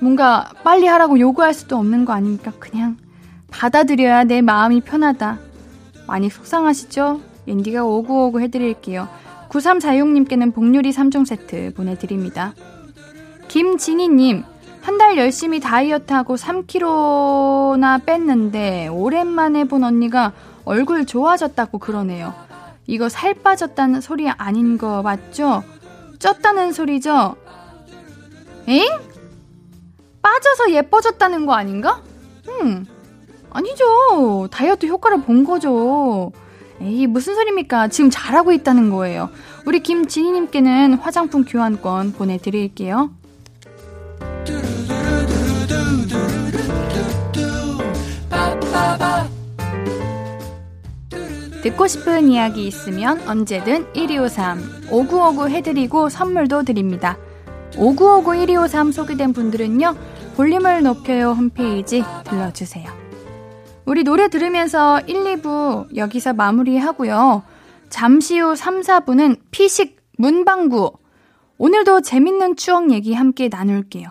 [0.00, 2.96] 뭔가 빨리 하라고 요구할 수도 없는 거 아니니까 그냥
[3.50, 5.38] 받아들여야 내 마음이 편하다.
[6.06, 7.20] 많이 속상하시죠?
[7.46, 9.08] 앤디가 오구오구 해드릴게요.
[9.48, 12.54] 9346님께는 복유리 3종 세트 보내드립니다.
[13.48, 14.44] 김진희님,
[14.82, 20.32] 한 달 열심히 다이어트하고 3kg나 뺐는데 오랜만에 본 언니가
[20.64, 22.34] 얼굴 좋아졌다고 그러네요.
[22.86, 25.62] 이거 살 빠졌다는 소리 아닌 거 맞죠?
[26.18, 27.36] 쪘다는 소리죠?
[28.66, 28.82] 엥?
[30.22, 32.02] 빠져서 예뻐졌다는 거 아닌가?
[32.48, 32.86] 음,
[33.58, 34.48] 아니죠.
[34.52, 36.30] 다이어트 효과를 본 거죠.
[36.80, 37.88] 에이, 무슨 소리입니까?
[37.88, 39.30] 지금 잘하고 있다는 거예요.
[39.66, 43.10] 우리 김진희님께는 화장품 교환권 보내드릴게요.
[51.62, 57.18] 듣고 싶은 이야기 있으면 언제든 1253, 5959 해드리고 선물도 드립니다.
[57.76, 59.96] 5959 1253 소개된 분들은요,
[60.36, 63.07] 볼륨을 높여요 홈페이지 들러주세요.
[63.88, 67.42] 우리 노래 들으면서 1, 2부 여기서 마무리하고요.
[67.88, 70.92] 잠시 후 3, 4부는 피식 문방구
[71.56, 74.10] 오늘도 재밌는 추억 얘기 함께 나눌게요.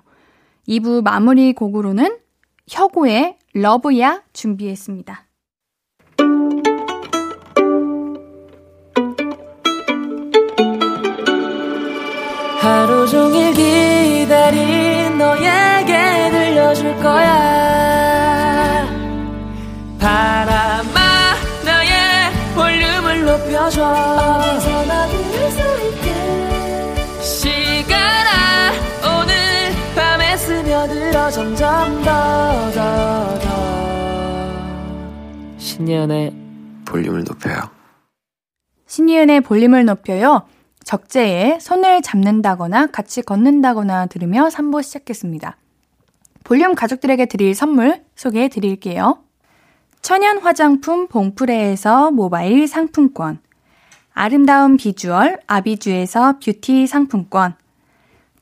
[0.67, 2.17] 2부 마무리 곡으로는
[2.67, 5.27] 혁오의 러브야 준비했습니다.
[12.59, 17.46] 하루 종일 기다린 너에게 들려줄 거야
[23.67, 26.07] 높여줘 어디서나 들을 수 있게
[27.21, 28.71] 시간아
[29.03, 29.33] 오늘
[29.95, 33.47] 밤에 스며들어 점점 더 더 더
[35.57, 36.33] 신예은의
[36.85, 37.57] 볼륨을 높여요.
[38.87, 40.43] 신이은의 볼륨을 높여요.
[40.85, 45.57] 적재에 손을 잡는다거나 같이 걷는다거나 들으며 3부 시작했습니다.
[46.45, 49.19] 볼륨 가족들에게 드릴 선물 소개해 드릴게요.
[50.01, 53.39] 천연 화장품 봉프레에서 모바일 상품권.
[54.19, 57.53] 아름다운 비주얼 아비주에서 뷰티 상품권.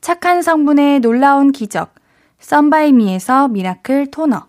[0.00, 1.94] 착한 성분의 놀라운 기적.
[2.38, 4.46] 썬바이미에서 미라클 토너.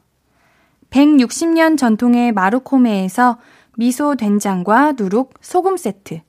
[0.90, 3.40] 160년 전통의 마루코메에서
[3.76, 6.22] 미소 된장과 누룩 소금 세트.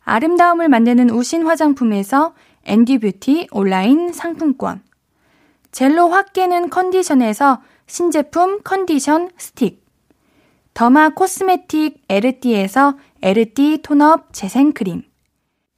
[0.00, 4.82] 아름다움을 만드는 우신 화장품에서 앤디뷰티 온라인 상품권.
[5.70, 9.86] 젤로 확 깨는 컨디션에서 신제품 컨디션 스틱.
[10.78, 15.02] derma cosmetic 에르띠에서 에르띠 tone-up 재생크림.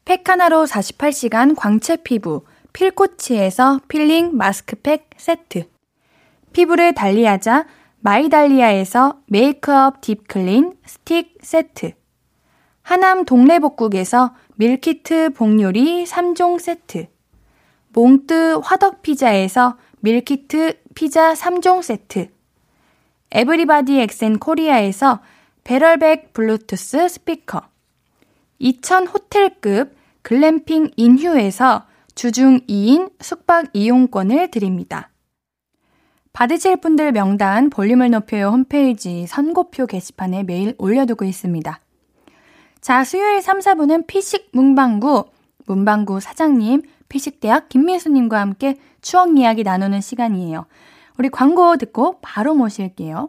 [0.05, 5.64] 팩하나로 48시간 광채 피부 필코치에서 필링 마스크팩 세트.
[6.53, 7.66] 피부를 달리하자
[8.00, 11.92] 마이달리아에서 메이크업 deep clean 스틱 세트.
[12.83, 17.07] 하남 동래복국에서 밀키트 복요리 3종 세트.
[17.94, 22.29] 몽뜨 화덕피자에서 밀키트 피자 3종 세트.
[23.33, 25.20] 에브리바디 엑센 코리아에서
[25.70, 27.62] 배럴백 블루투스 스피커.
[28.59, 31.85] 2000 호텔급 글램핑 인휴에서
[32.16, 35.11] 주중 2인 숙박 이용권을 드립니다.
[36.33, 41.78] 받으실 분들 명단 볼륨을 높여요 홈페이지 선곡표 게시판에 매일 올려두고 있습니다.
[42.80, 45.26] 자, 수요일 3, 4부는 피식 문방구,
[45.66, 50.66] 문방구 사장님, 피식대학 김민수님과 함께 추억 이야기 나누는 시간이에요.
[51.16, 53.28] 우리 광고 듣고 바로 모실게요.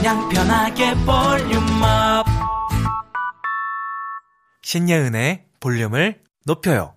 [0.00, 2.24] 그냥 편하게 볼륨업.
[4.62, 6.94] 신예은의 볼륨을 높여요.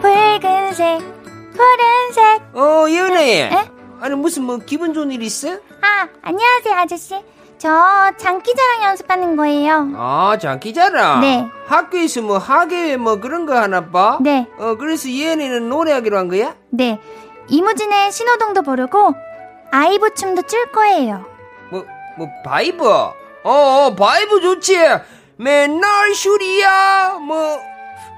[0.00, 1.00] 붉은색,
[1.50, 2.42] 푸른색.
[2.54, 3.40] 어, 예은이.
[3.40, 3.50] 에?
[4.00, 5.54] 아니, 무슨 뭐 기분 좋은 일 있어?
[5.82, 7.16] 아, 안녕하세요, 아저씨.
[7.58, 9.90] 저 장기자랑 연습하는 거예요.
[9.96, 11.20] 아, 장기자랑.
[11.20, 11.48] 네.
[11.66, 14.18] 학교에서 뭐 학예회 뭐 그런 거 하나 봐?
[14.20, 14.46] 네.
[14.58, 16.54] 어, 그래서 예은이는 노래하기로 한 거야?
[16.70, 17.00] 네.
[17.48, 19.14] 이무진의 신호등도 부르고
[19.70, 21.24] 아이브 춤도 출 거예요.
[21.70, 21.84] 뭐,
[22.18, 22.86] 뭐, 바이브?
[22.88, 23.12] 어,
[23.44, 24.76] 어, 바이브 좋지.
[25.38, 27.18] 맨날 슈리야.
[27.20, 27.58] 뭐.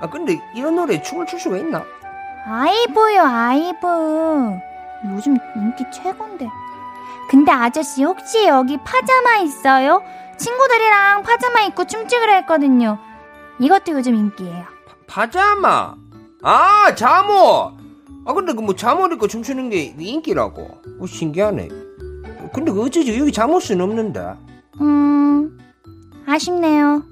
[0.01, 1.85] 아, 근데 이런 노래 춤을 출 수가 있나?
[2.47, 4.59] 아이브요, 아이브.
[5.15, 6.49] 요즘 인기 최고인데.
[7.29, 10.03] 근데 아저씨 혹시 여기 파자마 있어요?
[10.39, 12.99] 친구들이랑 파자마 입고 춤추기로 했거든요.
[13.61, 14.65] 이것도 요즘 인기예요.
[15.07, 15.95] 파 자마.
[16.43, 17.75] 아, 잠옷.
[18.27, 20.63] 아, 근데 그 뭐 잠옷 입고 춤추는 게 인기라고.
[21.01, 21.69] 어, 신기하네.
[22.55, 24.35] 근데 그 어쩌지 여기 잠옷은 없는데.
[24.81, 25.59] 음,
[26.27, 27.03] 아쉽네요.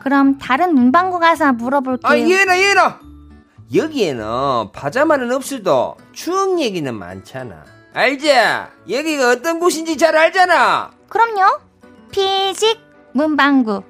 [0.00, 2.10] 그럼 다른 문방구 가서 물어볼게요.
[2.10, 3.00] 아, 얘나, 얘나!
[3.74, 4.24] 여기에는
[4.72, 7.64] 파자마는 없어도 추억 얘기는 많잖아.
[7.94, 8.28] 알지?
[8.90, 10.90] 여기가 어떤 곳인지 잘 알잖아.
[11.08, 11.60] 그럼요.
[12.10, 12.80] 피식
[13.12, 13.84] 문방구.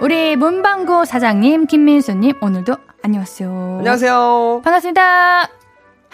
[0.00, 3.76] 우리 문방구 사장님 김민수님 오늘도 안녕하세요.
[3.78, 4.60] 안녕하세요.
[4.64, 5.55] 반갑습니다.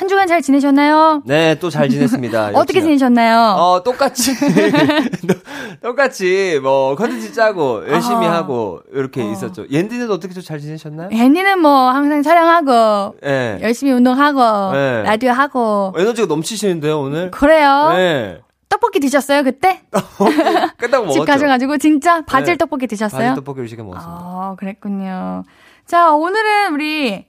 [0.03, 1.23] 한 주간 잘 지내셨나요?
[1.27, 2.51] 네, 또 잘 지냈습니다.
[2.59, 2.81] 어떻게.
[2.81, 3.55] 지내셨나요?
[3.57, 4.33] 어, 똑같이.
[5.81, 8.33] 똑같이, 뭐, 컨텐츠 짜고, 열심히 아.
[8.35, 9.31] 하고, 이렇게 어.
[9.31, 9.65] 있었죠.
[9.71, 11.11] 옌디는 어떻게 좀 잘 지내셨나요?
[11.12, 13.61] 앤디는 뭐 항상 촬영하고 예.
[13.62, 15.03] 열심히 운동하고 네.
[15.05, 17.31] 라디오 하고 에너지가 넘치시는데요, 오늘?
[17.31, 17.91] 그래요.
[17.95, 18.41] 네.
[18.69, 19.83] 떡 떡볶이 드셨어요, 그때?
[20.79, 21.21] 끝나고 먹었죠.
[21.21, 22.59] 집 가셔가지고 진짜 바질 네.
[22.59, 23.21] 떡볶이 드셨어요?
[23.21, 24.21] 바질 떡볶이를 시켜 먹었습니다.
[24.21, 25.45] 아, 그랬군요.
[25.87, 27.25] 자, 오늘은 우리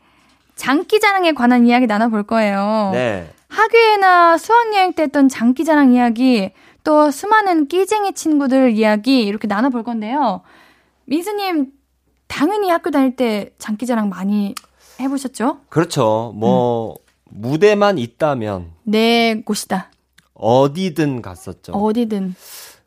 [0.55, 2.91] 장기자랑에 관한 이야기 나눠볼 거예요.
[2.93, 3.29] 네.
[3.49, 6.51] 학교에나 수학여행 때 했던 장기자랑 이야기,
[6.83, 10.41] 또 수많은 끼쟁이 친구들 이야기 이렇게 나눠볼 건데요.
[11.05, 11.71] 민수님,
[12.27, 14.55] 당연히 학교 다닐 때 장기자랑 많이
[14.99, 15.59] 해보셨죠?
[15.69, 16.33] 그렇죠.
[16.35, 16.95] 뭐
[17.29, 19.91] 무대만 있다면 내 곳이다.
[20.33, 21.73] 어디든 갔었죠.
[21.73, 22.35] 어디든.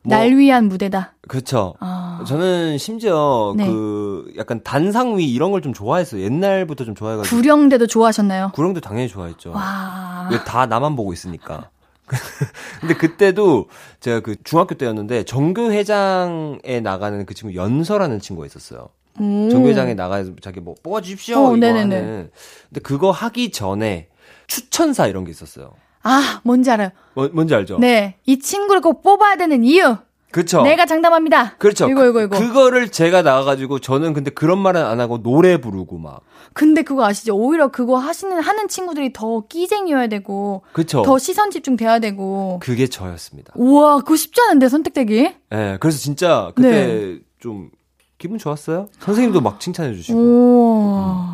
[0.06, 1.14] 뭐- 날 위한 무대다.
[1.28, 1.74] 그렇죠.
[1.80, 2.22] 아.
[2.26, 3.66] 저는 심지어 네.
[3.66, 6.22] 그 약간 단상 위 이런 걸 좀 좋아했어요.
[6.22, 8.52] 옛날부터 좀 좋아해가지고 구령대도 좋아하셨나요?
[8.54, 9.50] 구령도 당연히 좋아했죠.
[9.50, 10.28] 와.
[10.30, 11.70] 왜다 나만 보고 있으니까.
[12.80, 13.68] 근데 그때도
[14.00, 18.88] 제가 그 중학교 때였는데 정교 회장에 나가는 그 친구 연서라는 친구가 있었어요.
[19.18, 19.48] 오.
[19.50, 21.96] 정교 회장에 나가서 자기 뭐 뽑아주십시오 어, 이거 네네네.
[21.96, 22.30] 하는.
[22.68, 24.08] 근데 그거 하기 전에
[24.46, 25.72] 추천사 이런 게 있었어요.
[26.06, 26.90] 아, 뭔지 알아요.
[27.14, 27.78] 뭐, 뭔지 알죠?
[27.78, 28.16] 네.
[28.26, 29.96] 이 친구를 꼭 뽑아야 되는 이유.
[30.30, 30.62] 그렇죠.
[30.62, 31.54] 내가 장담합니다.
[31.56, 31.88] 그렇죠.
[31.88, 32.38] 이거, 이거, 이거.
[32.38, 36.20] 그, 그거를 제가 나가가지고 저는 근데 그런 말은 안 하고 노래 부르고 막.
[36.52, 37.34] 근데 그거 아시죠?
[37.34, 41.02] 오히려 그거 하시는, 하는 친구들이 더 끼쟁이여야 되고, 그쵸.
[41.02, 42.60] 더 시선 집중 돼야 되고.
[42.62, 43.52] 그게 저였습니다.
[43.56, 45.34] 우와, 그거 쉽지 않은데, 선택되기?
[45.52, 47.18] 예, 그래서 진짜 그때 네.
[47.40, 47.70] 좀
[48.18, 48.88] 기분 좋았어요.
[49.00, 50.18] 선생님도 막 칭찬해 주시고.
[50.18, 51.24] 오.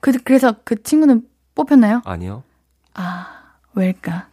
[0.00, 1.22] 그, 그래서 그 친구는
[1.54, 2.02] 뽑혔나요?
[2.04, 2.42] 아니요.
[2.94, 3.37] 아,
[3.74, 4.28] 왜일까?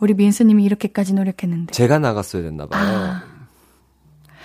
[0.00, 1.72] 우리 민수님이 이렇게까지 노력했는데.
[1.72, 2.80] 제가 나갔어야 됐나 봐요.
[2.82, 3.22] 아.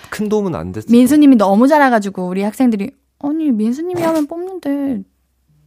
[0.09, 0.91] 큰 도움은 안 됐어요.
[0.91, 5.03] 민수님이 너무 잘해가지고, 우리 학생들이, 아니, 민수님이 하면 뽑는데,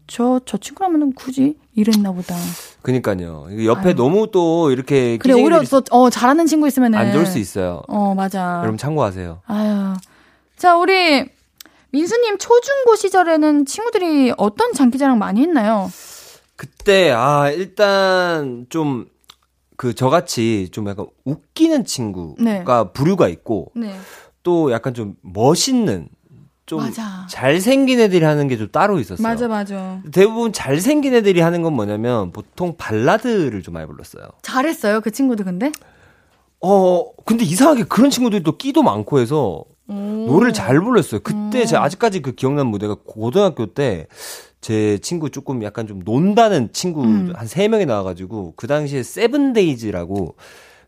[0.07, 1.59] 저, 저 친구라면 굳이?
[1.75, 2.35] 이랬나 보다.
[2.83, 3.49] 그니까요.
[3.64, 3.95] 옆에 아유.
[3.97, 6.99] 너무 또 이렇게 그래, 오히려 더, 어, 잘하는 친구 있으면은.
[6.99, 7.83] 안 좋을 수 있어요.
[7.88, 8.59] 어, 맞아.
[8.62, 9.42] 여러분 참고하세요.
[9.47, 9.95] 아유.
[10.57, 11.29] 자, 우리
[11.90, 15.90] 민수님 초중고 시절에는 친구들이 어떤 장기자랑 많이 했나요?
[16.57, 19.07] 그때 아 일단 좀
[19.77, 22.64] 그 저같이 좀 약간 웃기는 친구가 네.
[22.95, 23.95] 부류가 있고 네.
[24.42, 26.09] 또 약간 좀 멋있는
[26.64, 27.27] 좀 맞아.
[27.29, 29.23] 잘생긴 애들이 하는 게 좀 따로 있었어요.
[29.23, 30.01] 맞아, 맞아.
[30.12, 34.25] 대부분 잘생긴 애들이 하는 건 뭐냐면 보통 발라드를 좀 많이 불렀어요.
[34.42, 35.71] 잘했어요, 그 친구들 근데?
[36.61, 41.21] 어, 근데 이상하게 그런 친구들이 또 끼도 많고 해서 노래를 잘 불렀어요.
[41.23, 41.66] 그때 음.
[41.66, 44.09] 제가 아직까지 그 기억나는 무대가 고등학교 때
[44.61, 47.33] 제 친구 조금 약간 좀 논다는 친구 음.
[47.35, 50.37] 한세 명이 나와가지고 그 당시에 세븐데이즈라고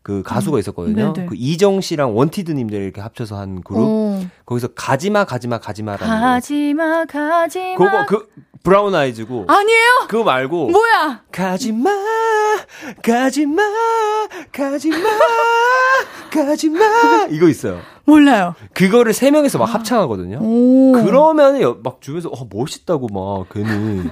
[0.09, 1.09] 그 가수가 있었거든요.
[1.09, 1.13] 음.
[1.13, 1.27] 네네.
[1.27, 3.81] 그 이정 씨랑 원티드님들 이렇게 합쳐서 한 그룹.
[3.83, 4.25] 어.
[4.43, 6.19] 거기서 가지마 가지마 가지마라는.
[6.19, 7.75] 가지마, 가지마.
[7.77, 8.27] 그거 그
[8.63, 9.89] 브라운 아이즈고 아니에요?
[10.07, 11.21] 그거 말고 뭐야?
[11.31, 11.91] 가지마
[13.03, 13.61] 가지마
[14.51, 14.97] 가지마
[16.33, 17.79] 가지마 이거 있어요.
[18.05, 18.55] 몰라요.
[18.73, 20.39] 그거를 세 명이서 막 합창하거든요.
[20.41, 20.93] 오.
[21.05, 24.09] 그러면 여- 막 주변에서 어, 멋있다고 막 괜히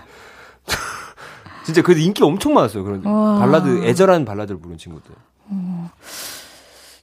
[1.66, 2.84] 진짜 그 인기 엄청 많았어요.
[2.84, 3.40] 그런 와.
[3.40, 5.12] 발라드 애절한 발라드를 부른 친구들.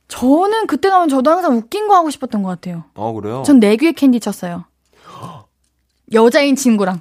[0.09, 2.85] 저는 그때 가면 저도 항상 웃긴 거 하고 싶었던 것 같아요.
[2.95, 3.43] 어 그래요?
[3.45, 4.65] 전 내귀에 캔디 췄어요.
[6.13, 7.01] 여자인 친구랑.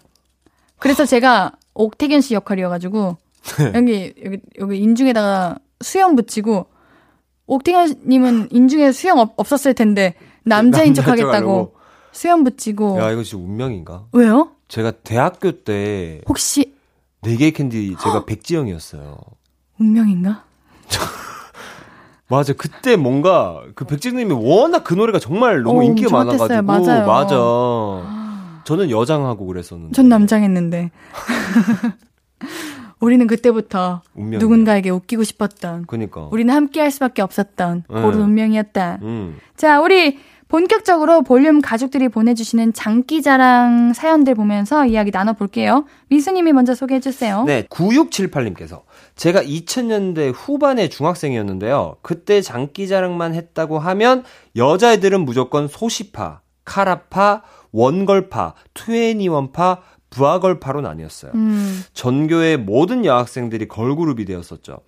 [0.80, 3.18] 그래서 제가 옥택연 씨 역할이어가지고
[3.60, 3.72] 네.
[3.76, 6.68] 여기 여기 여기 인중에다가 수염 붙이고
[7.46, 11.76] 옥택연님은 인중에 수염 없, 없었을 텐데 남자인 척 하겠다고.
[12.12, 14.06] 수염 붙이고 야 이거 진짜 운명인가?
[14.12, 14.52] 왜요?
[14.68, 16.74] 제가 대학교 때 혹시
[17.22, 19.18] 내 귀에 캔디 제가 백지영이었어요.
[19.80, 20.46] 운명인가?
[22.36, 22.54] 맞아.
[22.54, 26.10] 그때 뭔가 그 백지영님이 워낙 그 노래가 정말 너무 어, 인기가.
[26.12, 27.06] 많아가지고 맞아요.
[27.06, 27.36] 맞아.
[28.66, 29.94] 저는 여장하고 그랬었는데.
[29.94, 30.92] 전 남장했는데.
[33.00, 34.40] 우리는 그때부터 운명.
[34.40, 36.30] 누군가에게 웃기고 싶었던 그니까.
[36.32, 38.02] 우리는 함께 할 수밖에 없었던 네.
[38.02, 39.00] 고른 운명이었다.
[39.02, 39.38] 음.
[39.58, 40.18] 자, 우리
[40.48, 45.86] 본격적으로 볼륨 가족들이 보내주시는 장기자랑 사연들 보면서 이야기 나눠볼게요.
[46.10, 47.44] 미수님이 먼저 소개해주세요.
[47.46, 48.82] 네, 9678님께서
[49.16, 51.98] 제가 2000년대 후반의 중학생이었는데요.
[52.02, 54.24] 그때 장기자랑만 했다고 하면
[54.56, 61.32] 여자애들은 무조건 소시파, 카라파, 원걸파, 투애니원파, 부하걸파로 나뉘었어요.
[61.36, 64.80] 음, 전교의 모든 여학생들이 걸그룹이 되었었죠.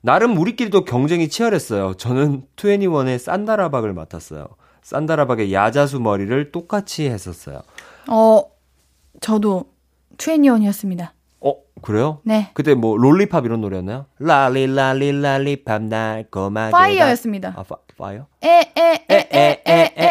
[0.00, 1.94] 나름 우리끼리도 경쟁이 치열했어요.
[1.94, 4.48] 저는 투애니원의 산다라박을 맡았어요.
[4.82, 7.62] 산다라박의 야자수 머리를 똑같이 했었어요.
[8.08, 8.42] 어,
[9.20, 9.72] 저도
[10.18, 11.14] 투애니원이었습니다.
[11.44, 12.20] 어, 그래요?
[12.24, 12.50] 네.
[12.54, 14.06] 그때 뭐 Lollipop 이런 노래였나요?
[14.18, 17.52] lolli lolli lollipop 날거마게 Fire였습니다.
[17.56, 18.26] 아, 파, Fire?
[18.42, 20.06] 에에에에에에에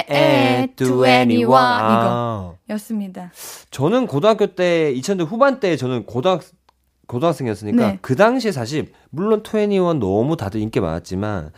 [0.75, 2.53] 트웬티원 아.
[2.57, 3.31] 이거 였습니다.
[3.71, 6.43] 저는 고등학교 때 2000대 후반 때 저는 고등학
[7.07, 7.97] 고등학생이었으니까 네.
[8.01, 11.51] 그 당시에 사실 물론 투애니원 너무 다들 인기 많았지만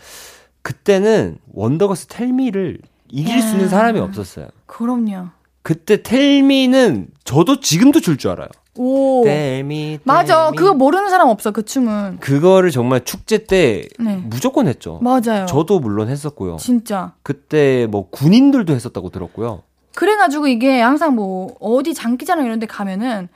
[0.61, 3.69] 그때는 원더걸스 Tell Me를 이길 수 있는 야.
[3.69, 4.47] 사람이 없었어요.
[4.65, 5.27] 그럼요.
[5.65, 8.47] 그때 텔미는 저도 지금도 줄 줄 알아요.
[8.77, 9.23] 오.
[9.25, 9.99] 텔미.
[10.03, 10.51] 맞아.
[10.55, 12.19] 그거 모르는 사람 없어, 그 춤은.
[12.19, 14.17] 그거를 정말 축제 때 네.
[14.25, 14.99] 무조건 했죠.
[15.01, 15.45] 맞아요.
[15.47, 16.57] 저도 물론 했었고요.
[16.57, 17.13] 진짜.
[17.23, 19.63] 그때 뭐 군인들도 했었다고 들었고요.
[19.95, 23.29] 그래가지고 이게 항상 뭐 어디 장기자랑 이런 데 가면은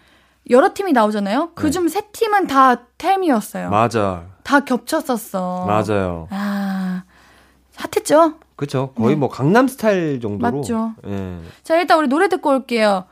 [0.52, 1.52] 여러 팀이 나오잖아요.
[1.56, 3.70] 그중세 팀은 다 템이었어요.
[3.70, 4.24] 맞아.
[4.44, 5.66] 다 겹쳤었어.
[5.66, 6.28] 맞아요.
[6.32, 7.04] 아,
[7.76, 8.34] 핫했죠?
[8.60, 8.92] 그쵸.
[8.94, 9.20] 거의 네.
[9.22, 10.58] 뭐 강남 스타일 정도로.
[10.58, 10.94] 맞죠.
[11.08, 11.38] 예.
[11.64, 13.06] 자, 일단 우리 노래 듣고 올게요.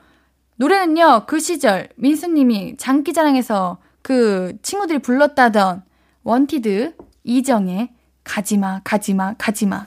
[0.58, 5.84] 노래는요, 그 시절, 민수 님이 장기자랑에서 그 친구들이 불렀다던
[6.24, 7.92] 원티드, 이정의
[8.26, 9.86] 가지마, 가지마, 가지마.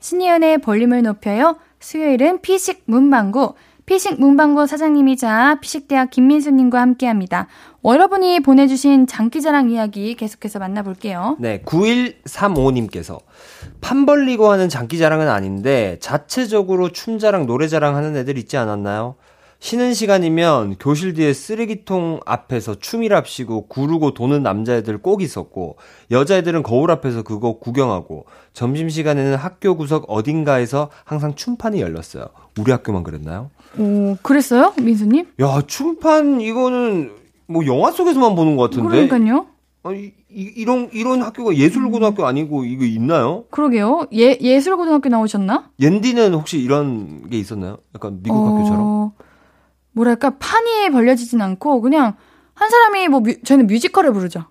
[0.00, 1.58] 신예은의 볼륨을 높여요.
[1.78, 3.52] 수요일은 피식 문방구.
[3.92, 7.46] 피식 문방구 사장님이자 피식대학 김민수님과 함께 합니다.
[7.84, 11.36] 여러분이 보내주신 장기자랑 이야기 계속해서 만나볼게요.
[11.38, 13.18] 네, 9135님께서
[13.82, 19.16] 판 벌리고 하는 장기자랑은 아닌데 자체적으로 춤자랑 노래자랑 하는 애들 있지 않았나요?
[19.62, 25.76] 쉬는 시간이면 교실 뒤에 쓰레기통 앞에서 춤이랍시고 구르고 도는 남자애들 꼭 있었고
[26.10, 28.24] 여자애들은 거울 앞에서 그거 구경하고
[28.54, 32.26] 점심시간에는 학교 구석 어딘가에서 항상 춤판이 열렸어요.
[32.58, 33.50] 우리 학교만 그랬나요?
[33.78, 34.72] 오, 그랬어요?
[34.80, 35.26] 민수님?
[35.40, 37.12] 야, 춤판 이거는
[37.46, 39.06] 뭐 영화 속에서만 보는 것 같은데.
[39.08, 39.46] 그러니까요.
[39.84, 43.44] 아니, 이, 이런 이런 학교가 예술고등학교 아니고 이거 있나요?
[43.50, 44.06] 그러게요.
[44.14, 45.70] 예, 예술고등학교 나오셨나?
[45.80, 47.78] 앤디는 혹시 이런 게 있었나요?
[47.94, 48.80] 약간 미국 학교처럼?
[48.80, 49.12] 어,
[49.92, 52.14] 뭐랄까, 판이 벌려지진 않고, 그냥,
[52.54, 54.44] 한 사람이 뭐, 뮤, 저희는 뮤지컬을 부르죠.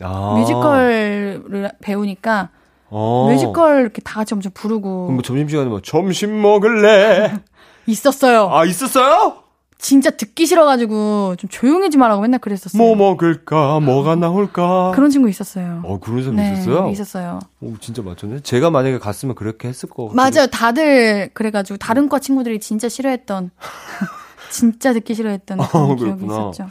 [0.00, 0.36] 아.
[0.38, 2.50] 뮤지컬을 배우니까,
[2.90, 3.28] 어.
[3.30, 5.06] 뮤지컬 이렇게 다 같이 엄청 부르고.
[5.06, 7.34] 그럼 뭐 점심시간에 뭐 점심 먹을래?
[7.90, 8.48] 있었어요.
[8.50, 9.36] 아, 있었어요?
[9.78, 12.82] 진짜 듣기 싫어가지고, 좀 조용히 좀 하라고 맨날 그랬었어요.
[12.82, 13.80] 뭐 먹을까?
[13.80, 14.92] 뭐가 나올까?
[14.94, 15.80] 그런 친구 있었어요.
[15.84, 16.88] 어, 그런 사람 네, 있었어요?
[16.90, 17.38] 있었어요.
[17.62, 18.40] 오, 진짜 맞췄네.
[18.40, 20.16] 제가 만약에 갔으면 그렇게 했을 거 같아요.
[20.16, 20.46] 맞아요.
[20.48, 23.50] 다들, 그래가지고, 다른 과 친구들이 진짜 싫어했던,
[24.50, 26.50] 진짜 듣기 싫어했던 그런 어, 기억이 그렇구나.
[26.50, 26.68] 있었죠.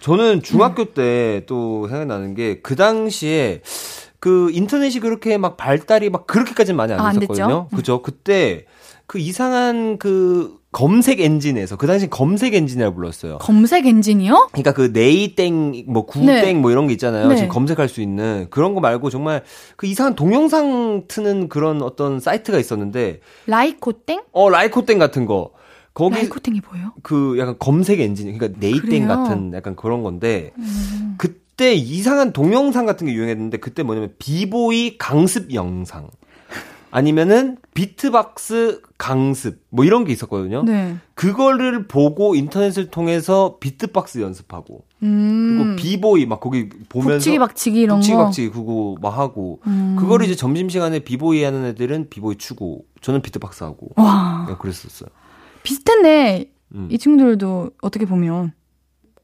[0.00, 3.62] 저는 중학교 때또 생각나는 게 그 당시에
[4.20, 7.64] 그 인터넷이 그렇게 막 발달이 막 그렇게까지는 많이 안 아, 안 됐었거든요.
[7.64, 7.76] 됐죠?
[7.76, 8.02] 그죠?
[8.02, 8.64] 그때
[9.06, 13.38] 그 이상한 그 검색 엔진에서 그 당시 검색 엔진이라고 불렀어요.
[13.38, 14.48] 검색 엔진이요?
[14.52, 16.52] 그러니까 그 네이땡 뭐 구땡 네.
[16.54, 17.28] 뭐 이런 게 있잖아요.
[17.28, 17.36] 네.
[17.36, 19.42] 지금 검색할 수 있는 그런 거 말고 정말
[19.76, 24.22] 그 이상한 동영상 트는 그런 어떤 사이트가 있었는데 라이코땡?
[24.32, 25.52] 어 라이코땡 같은 거
[25.94, 26.92] 거기 라이코땡이 뭐예요?
[27.02, 29.08] 그 약간 검색 엔진 그러니까 네이땡 그래요?
[29.08, 31.14] 같은 약간 그런 건데 음.
[31.16, 36.08] 그때 이상한 동영상 같은 게 유행했는데 그때 뭐냐면 비보이 강습 영상
[36.90, 40.62] 아니면은 비트박스 강습 뭐 이런 게 있었거든요.
[40.62, 40.96] 네.
[41.14, 45.58] 그거를 보고 인터넷을 통해서 비트박스 연습하고 음.
[45.58, 48.24] 그리고 비보이 막 거기 보면서 북치기 박치기 이런 북치기 거.
[48.24, 49.96] 박치기 그거 막 하고 음.
[49.98, 54.46] 그거를 이제 점심 시간에 비보이 하는 애들은 비보이 추고 저는 비트박스 하고 와.
[54.48, 55.08] 네, 그랬었어요.
[55.62, 56.50] 비슷했네.
[56.74, 56.88] 음.
[56.90, 58.52] 이 친구들도 어떻게 보면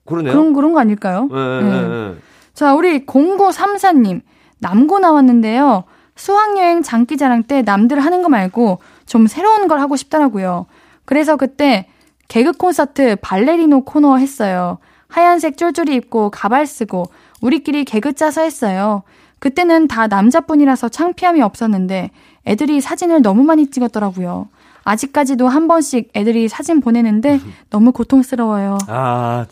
[0.05, 0.33] 그러네요.
[0.33, 1.29] 그런 그런 거 아닐까요?
[1.31, 1.89] 네, 네, 네.
[1.89, 2.15] 네.
[2.55, 4.21] 자, 우리 0934님.
[4.59, 5.85] 남고 나왔는데요.
[6.23, 10.66] 수학여행 장기자랑 때 남들 하는 거 말고 좀 새로운 걸 하고 싶더라고요.
[11.05, 11.89] 그래서 그때
[12.29, 14.79] 개그 콘서트 발레리노 코너 했어요.
[15.09, 17.07] 하얀색 쫄쫄이 입고 가발 쓰고
[17.41, 19.03] 우리끼리 개그 짜서 했어요.
[19.41, 22.11] 그때는 다 남자뿐이라서 창피함이 없었는데
[22.47, 24.49] 애들이 사진을 너무 많이 찍었더라고요.
[24.85, 28.79] 아직까지도 한 번씩 애들이 사진 보내는데 너무 고통스러워요.
[28.87, 29.47] 아,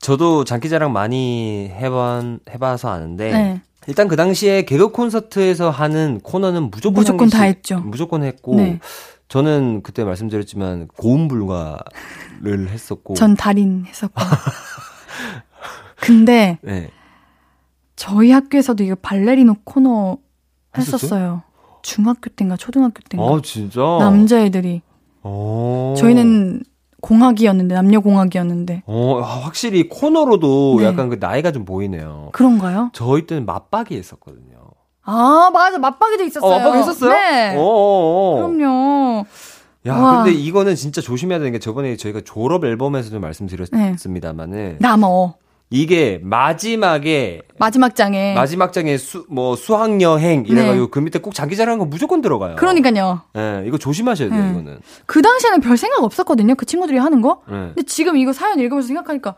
[0.00, 3.62] 저도 장기자랑 많이 해본, 해봐서 아는데, 네.
[3.86, 7.80] 일단 그 당시에 개그 콘서트에서 하는 코너는 무조건 무조건 다 했죠.
[7.80, 8.80] 무조건 했고, 네.
[9.28, 14.20] 저는 그때 말씀드렸지만 고음 불가를 했었고, 전 달인 했었고.
[16.00, 16.90] 근데 네.
[17.94, 20.16] 저희 학교에서도 이거 발레리노 코너
[20.76, 20.96] 했었어요?
[20.96, 21.42] 했었어요.
[21.82, 23.30] 중학교 때인가 초등학교 때인가.
[23.34, 23.80] 아, 진짜?
[23.80, 24.80] 남자애들이.
[25.22, 25.94] 어.
[25.98, 26.62] 저희는
[27.00, 30.84] 공학이었는데 남녀 공학이었는데 어, 아, 확실히 코너로도 네.
[30.86, 32.30] 약간 그 나이가 좀 보이네요.
[32.32, 32.90] 그런가요?
[32.92, 34.58] 저희 때는 맞박이 했었거든요.
[35.02, 36.50] 아 맞아 맞박이도 있었어요.
[36.50, 37.10] 어, 맞박이 했었어요?
[37.10, 37.56] 네.
[37.56, 38.36] 어, 어, 어.
[38.36, 39.24] 그럼요.
[39.86, 40.22] 야, 와.
[40.22, 45.34] 근데 이거는 진짜 조심해야 되는 게 저번에 저희가 졸업 앨범에서도 말씀드렸습니다만은 남어
[45.72, 48.34] 이게 마지막에 마지막 장에.
[48.34, 52.50] 마지막 장에 수, 뭐 수학 여행 이래가지고 그 밑에 꼭 장기자랑 거 무조건 들어가요.
[52.50, 52.56] 네.
[52.56, 53.22] 그러니까요.
[53.36, 54.50] 예, 이거 조심하셔야 돼요, 네.
[54.50, 54.80] 이거는.
[55.06, 56.56] 그 당시에는 별 생각 없었거든요.
[56.56, 57.42] 그 친구들이 하는 거.
[57.48, 57.52] 예.
[57.52, 59.36] 근데 지금 이거 사연 읽으면서 생각하니까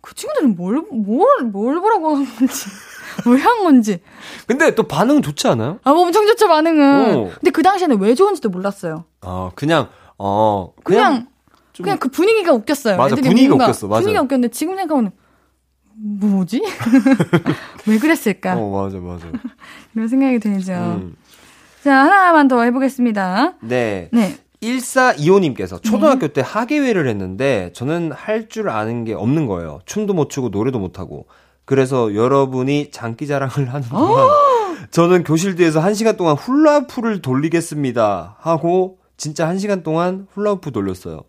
[0.00, 2.66] 그 친구들은 뭘, 뭘, 뭘 보라고 한 건지,
[3.26, 3.98] 왜 한 건지.
[4.46, 5.80] 근데 또 반응은 좋지 않아요?
[5.82, 7.16] 아, 뭐 엄청 좋죠, 반응은.
[7.16, 7.30] 어.
[7.40, 9.04] 근데 그 당시에는 왜 좋은지도 몰랐어요.
[9.22, 11.26] 어, 그냥 어, 그냥, 그냥,
[11.76, 12.96] 그냥, 좀- 그 분위기가 웃겼어요.
[12.98, 14.00] 맞아, 분위기가 뭔가 웃겼어, 맞아.
[14.02, 15.10] 분위기가 웃겼는데 지금 생각하면
[15.98, 16.62] 뭐지?
[17.86, 18.56] 왜 그랬을까?
[18.56, 19.26] 어, 맞아, 맞아.
[19.94, 20.72] 이런 생각이 들죠.
[20.72, 21.16] 음.
[21.82, 23.54] 자, 하나만 더 해보겠습니다.
[23.62, 24.08] 네.
[24.12, 24.36] 네.
[24.62, 29.80] 1425님께서 초등학교 때 하계회를 했는데 저는 할 줄 아는 게 없는 거예요.
[29.86, 31.26] 춤도 못 추고 노래도 못 하고.
[31.64, 34.26] 그래서 여러분이 장기 자랑을 하는 동안
[34.90, 41.22] 저는 교실 뒤에서 1시간 동안 훌라후프를 돌리겠습니다 하고 진짜 1시간 동안 훌라후프 돌렸어요.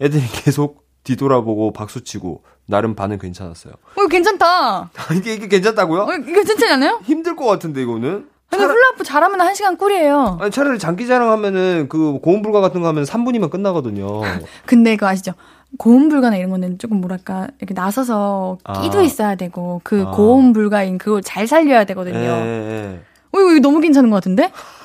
[0.00, 3.74] 애들이 계속 뒤돌아보고 박수치고 나름 반응 괜찮았어요.
[3.96, 4.90] 어, 괜찮다.
[5.16, 6.02] 이게 이게 괜찮다고요?
[6.02, 7.00] 어, 이거 괜찮지 않아요?
[7.04, 8.28] 힘들 것 같은데 이거는.
[8.50, 10.38] 근데 훌라후프 잘하면 한 시간 꿀이에요.
[10.40, 14.20] 아니, 차라리 장기 자랑 하면은 그 고음 불가 같은 거 하면 3분이면 끝나거든요.
[14.64, 15.32] 근데 그거 아시죠?
[15.76, 19.02] 고음 불가나 이런 거는 조금 뭐랄까 이렇게 나서서 끼도 아.
[19.02, 20.12] 있어야 되고 그 아.
[20.12, 22.16] 고음 불가인 그걸 잘 살려야 되거든요.
[22.16, 23.00] 예, 예.
[23.32, 24.52] 어 이거, 이거 너무 괜찮은 것 같은데?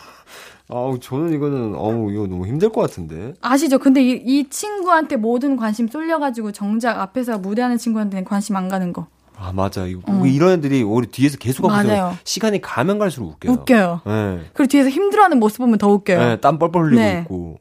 [0.72, 3.34] 아우 저는 이거는 어우 이거 너무 힘들 것 같은데.
[3.42, 3.80] 아시죠?
[3.80, 9.08] 근데 이, 이 친구한테 모든 관심 쏠려가지고 정작 앞에서 무대하는 친구한테는 관심 안 가는 거.
[9.36, 10.26] 아 맞아 이거 어.
[10.26, 12.16] 이런 애들이 우리 뒤에서 계속 하고.
[12.24, 13.54] 시간이 가면 갈수록 웃겨요.
[13.54, 14.02] 웃겨요.
[14.06, 14.40] 예.
[14.54, 16.20] 그리고 뒤에서 힘들어하는 모습 보면 더 웃겨요.
[16.20, 17.20] 예, 땀 뻘뻘 흘리고 네.
[17.24, 17.58] 있고.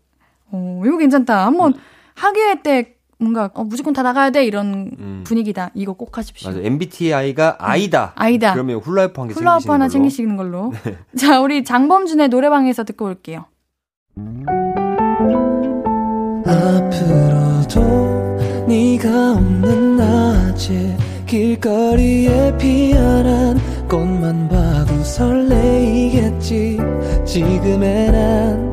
[0.51, 1.47] 어, 이거 괜찮다.
[1.47, 1.75] 한번
[2.15, 5.25] 학예회 때 뭔가 어, 무조건 다 나가야 돼 이런 음.
[5.27, 5.71] 분위기다.
[5.75, 6.51] 이거 꼭 하십시오.
[6.51, 8.13] 맞아 MBTI가 아이다.
[8.15, 8.53] 아이다.
[8.53, 9.93] 그러면 훌라후프 한개 훌라후프 챙기시는 하나 걸로.
[9.93, 10.73] 챙기시는 걸로.
[11.19, 13.47] 자, 우리 장범준의 노래방에서 듣고 올게요.
[16.47, 17.81] 앞으로도
[18.69, 20.97] 네가 없는 낮에
[21.27, 23.59] 길거리에 피어난
[23.89, 26.79] 꽃만 봐도 설레이겠지
[27.25, 28.73] 지금의 난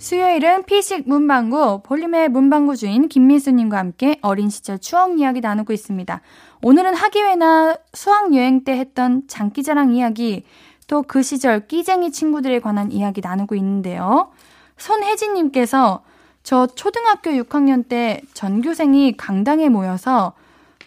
[0.00, 6.22] 수요일은 피식 문방구, 볼륨의 문방구 주인 김민수님과 함께 어린 시절 추억 이야기 나누고 있습니다.
[6.62, 10.44] 오늘은 학예회나 수학여행 때 했던 장기자랑 이야기,
[10.86, 14.30] 또 그 시절 끼쟁이 친구들에 관한 이야기 나누고 있는데요.
[14.78, 16.02] 손혜진님께서
[16.42, 20.32] 저 초등학교 6학년 때 전교생이 강당에 모여서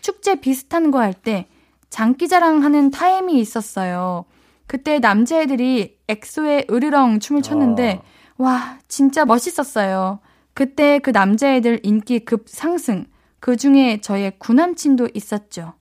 [0.01, 1.45] 축제 비슷한 거 할 때
[1.91, 4.25] 장기자랑 하는 타임이 있었어요.
[4.65, 8.22] 그때 남자애들이 엑소의 으르렁 춤을 췄는데 아.
[8.43, 10.19] 와, 진짜 멋있었어요.
[10.53, 13.05] 그때 그 남자애들 인기 급 상승.
[13.39, 15.75] 그 중에 저의 구남친도 있었죠.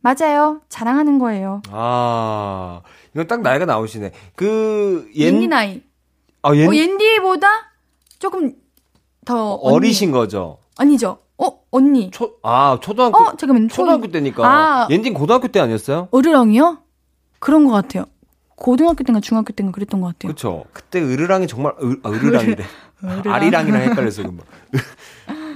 [0.00, 0.60] 맞아요.
[0.68, 1.62] 자랑하는 거예요.
[1.70, 2.80] 아
[3.14, 4.10] 이건 딱 나이가 나오시네.
[4.34, 5.82] 그 옌디 옌, 나이.
[6.42, 7.46] 아, 옌, 어, 옌디보다
[8.18, 8.52] 조금
[9.24, 9.76] 더 언니.
[9.76, 10.58] 어리신 거죠.
[10.76, 11.18] 아니죠.
[11.36, 12.10] 어, 언니.
[12.10, 13.68] 초, 아 초등학교 어, 잠깐만.
[13.68, 14.88] 초등학교 때니까 아.
[14.90, 16.08] 옌딘 고등학교 때 아니었어요?
[16.10, 16.78] 어르렁이요?
[17.38, 18.06] 그런 것 같아요.
[18.58, 20.32] 고등학교 때인가 중학교 때인가 그랬던 것 같아요.
[20.32, 20.64] 그쵸.
[20.72, 22.64] 그때 으르랑이 정말, 으, 아, 으르랑이래.
[23.26, 24.44] 아리랑이랑 헷갈렸어요, 금방.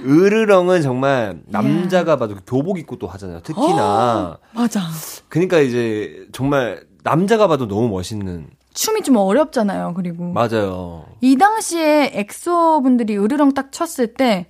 [0.05, 3.41] 으르렁은 정말 남자가 봐도 교복 입고 또 하잖아요.
[3.41, 4.37] 특히나.
[4.53, 4.81] 맞아.
[5.29, 8.47] 그러니까 이제 정말 남자가 봐도 너무 멋있는.
[8.73, 9.93] 춤이 좀 어렵잖아요.
[9.95, 11.05] 그리고 맞아요.
[11.21, 14.47] 이 당시에 엑소 분들이 으르렁 딱 췄을 때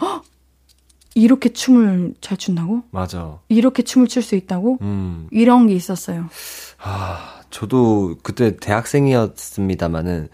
[0.00, 0.22] 헉!
[1.14, 2.82] 이렇게 춤을 잘 춘다고?
[2.90, 3.38] 맞아.
[3.48, 4.78] 이렇게 춤을 출 수 있다고?
[4.80, 5.26] 음.
[5.30, 6.26] 이런 게 있었어요.
[6.82, 10.28] 아, 저도 그때 대학생이었습니다만은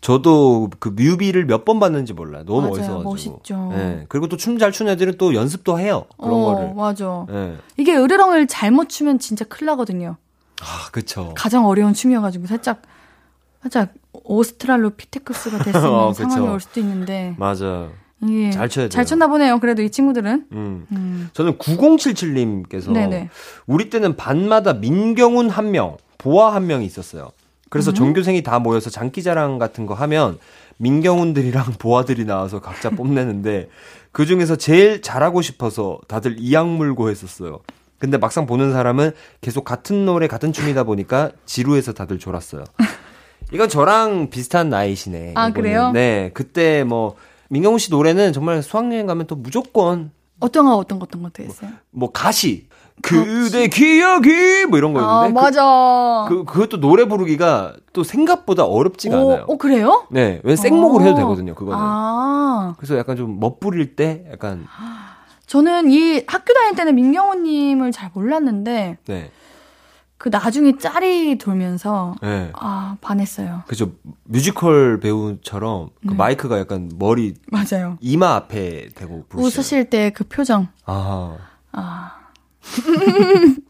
[0.00, 2.44] 저도 그 뮤비를 몇 번 봤는지 몰라요.
[2.46, 2.70] 너무 맞아요.
[3.02, 3.10] 멋있어가지고.
[3.10, 3.70] 멋있죠.
[3.74, 4.06] 예.
[4.08, 6.06] 그리고 또 춤 잘 추는 애들은 또 연습도 해요.
[6.16, 6.74] 그런 어, 거를.
[6.74, 7.26] 맞아.
[7.30, 7.56] 예.
[7.76, 10.16] 이게 으르렁을 잘 못 추면 진짜 큰일 나거든요.
[10.62, 11.34] 아, 그쵸.
[11.36, 12.80] 가장 어려운 춤이어가지고 살짝
[13.62, 13.92] 살짝
[14.24, 16.48] 오스트랄로피테쿠스가 됐으면 어, 상황이.
[16.48, 17.88] 올 수도 있는데 맞아.
[18.22, 18.88] 이게 잘 쳐야 돼요.
[18.90, 19.58] 잘 쳤나 보네요.
[19.60, 20.46] 그래도 이 친구들은.
[20.52, 20.86] 음.
[20.92, 21.30] 음.
[21.34, 23.28] 저는 9077님께서 네네.
[23.66, 27.24] 우리 때는 반마다 민경훈 한 명, 보아 한 명이 있었어요.
[27.24, 27.66] 음.
[27.70, 30.38] 그래서 전교생이 다 모여서 장기자랑 같은 거 하면
[30.78, 33.68] 민경훈들이랑 보아들이 나와서 각자 뽐내는데
[34.12, 37.60] 그 중에서 제일 잘하고 싶어서 다들 이악 물고 했었어요.
[37.98, 42.64] 근데 막상 보는 사람은 계속 같은 노래 같은 춤이다 보니까 지루해서 다들 졸았어요.
[43.52, 45.34] 이건 저랑 비슷한 나이시네.
[45.36, 45.52] 아, 이거는.
[45.52, 45.90] 그래요?
[45.92, 47.16] 네, 그때 뭐
[47.50, 51.70] 민경훈 씨 노래는 정말 수학여행 가면 또 무조건 어떤 거 어떤 거 어떤 것도 했어요.
[51.90, 52.68] 뭐 가시
[53.02, 56.26] 그대 기억이 뭐 이런 아 거였는데 맞아.
[56.28, 59.44] 그, 그 그것도 노래 부르기가 또 생각보다 어렵지가 오, 않아요.
[59.48, 60.06] 어 그래요?
[60.10, 61.04] 네, 왜 생목을 어.
[61.04, 61.54] 해도 되거든요.
[61.54, 61.78] 그거는.
[61.80, 64.66] 아 그래서 약간 좀 멋부릴 때 약간
[65.46, 69.30] 저는 이 학교 다닐 때는 민경호 님을 잘 몰랐는데 네,
[70.16, 72.50] 그 나중에 짤이 돌면서 네.
[72.54, 73.62] 아 반했어요.
[73.66, 73.92] 그죠
[74.24, 76.14] 뮤지컬 배우처럼 그 네.
[76.14, 77.96] 마이크가 약간 머리 맞아요.
[78.00, 80.68] 이마 앞에 대고 부르시요 웃으실 때 그 표정.
[80.84, 81.36] 아,
[81.72, 82.12] 아.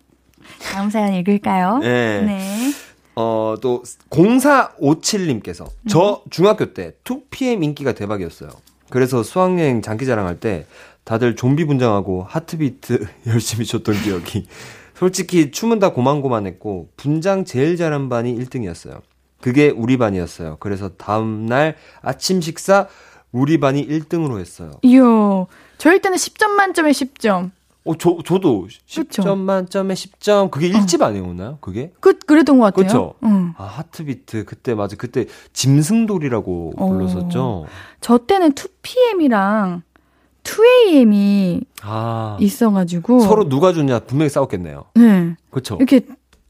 [0.72, 1.78] 다음 사연 읽을까요?
[1.78, 2.22] 네.
[2.22, 2.72] 네.
[3.16, 8.50] 어, 또 0457님께서 저 중학교 때 2PM 인기가 대박이었어요.
[8.88, 10.66] 그래서 수학여행 장기자랑 할 때
[11.04, 14.46] 다들 좀비 분장하고 하트비트 열심히 췄던 기억이.
[14.94, 19.00] 솔직히 춤은 다 고만고만했고 분장 제일 잘한 반이 1등이었어요.
[19.40, 20.58] 그게 우리 반이었어요.
[20.60, 22.86] 그래서 다음 날 아침 식사
[23.32, 24.72] 우리 반이 1등으로 했어요.
[24.82, 25.00] 이야,
[25.78, 27.50] 저희 때는 10점 만점에 10점.
[27.84, 29.36] 어, 저, 저도 10점 그쵸?
[29.36, 30.50] 만점에 10점.
[30.50, 31.58] 그게 1집 아니었나요?
[31.60, 31.92] 그게?
[32.00, 32.86] 그, 그랬던 것 같아요.
[32.86, 33.14] 그쵸?
[33.24, 33.54] 응.
[33.56, 34.44] 아, 하트비트.
[34.44, 34.96] 그때 맞아.
[34.96, 36.88] 그때 짐승돌이라고 어.
[36.88, 37.66] 불렀었죠.
[38.00, 39.82] 저 때는 2PM이랑
[40.42, 42.36] 2AM이 아.
[42.40, 43.20] 있어가지고.
[43.20, 44.84] 서로 누가 좋냐 분명히 싸웠겠네요.
[44.94, 45.36] 네.
[45.50, 45.76] 그쵸?
[45.76, 46.00] 이렇게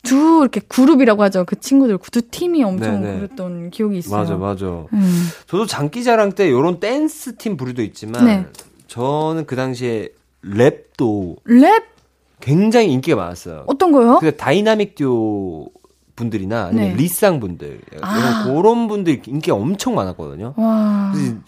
[0.02, 1.44] 두, 이렇게 그룹이라고 하죠.
[1.44, 3.18] 그 친구들, 두 팀이 엄청 네네.
[3.18, 4.18] 그랬던 기억이 있어요.
[4.20, 4.66] 맞아, 맞아.
[4.92, 5.28] 음.
[5.46, 8.46] 저도 장기자랑 때 요런 댄스 팀 부류도 있지만 네.
[8.86, 10.08] 저는 그 당시에
[10.44, 11.82] 랩도 랩?
[12.40, 13.64] 굉장히 인기가 많았어요.
[13.66, 14.18] 어떤 거요?
[14.20, 15.68] 그 다이나믹 듀오
[16.16, 16.94] 분들이나 아니면 네.
[16.94, 18.18] 리쌍 분들 아.
[18.44, 20.54] 이런 그런 분들 인기가 엄청 많았거든요.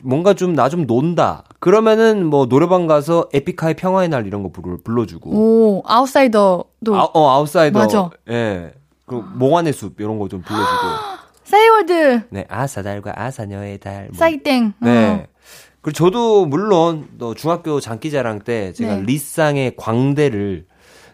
[0.02, 1.44] 뭔가 좀 나 좀 논다.
[1.60, 5.30] 그러면은 뭐 노래방 가서 에픽하이 평화의 날 이런 거 불러, 불러 주고.
[5.30, 6.94] 오, 아웃사이더도.
[6.94, 7.78] 아, 어 아웃사이더.
[7.78, 8.10] 맞아.
[8.30, 8.72] 예.
[9.06, 11.12] 그 몽환의 숲 이런 거 좀 불러주고.
[11.44, 14.08] 싸이월드, 네 아사달과 아사녀의 달.
[14.10, 14.18] 뭐.
[14.18, 14.72] 싸이땡.
[14.80, 15.06] 네.
[15.06, 15.31] 어.
[15.82, 19.02] 그리고 저도 물론 또 중학교 장기자랑 때 제가 네.
[19.02, 20.66] 리쌍의 광대를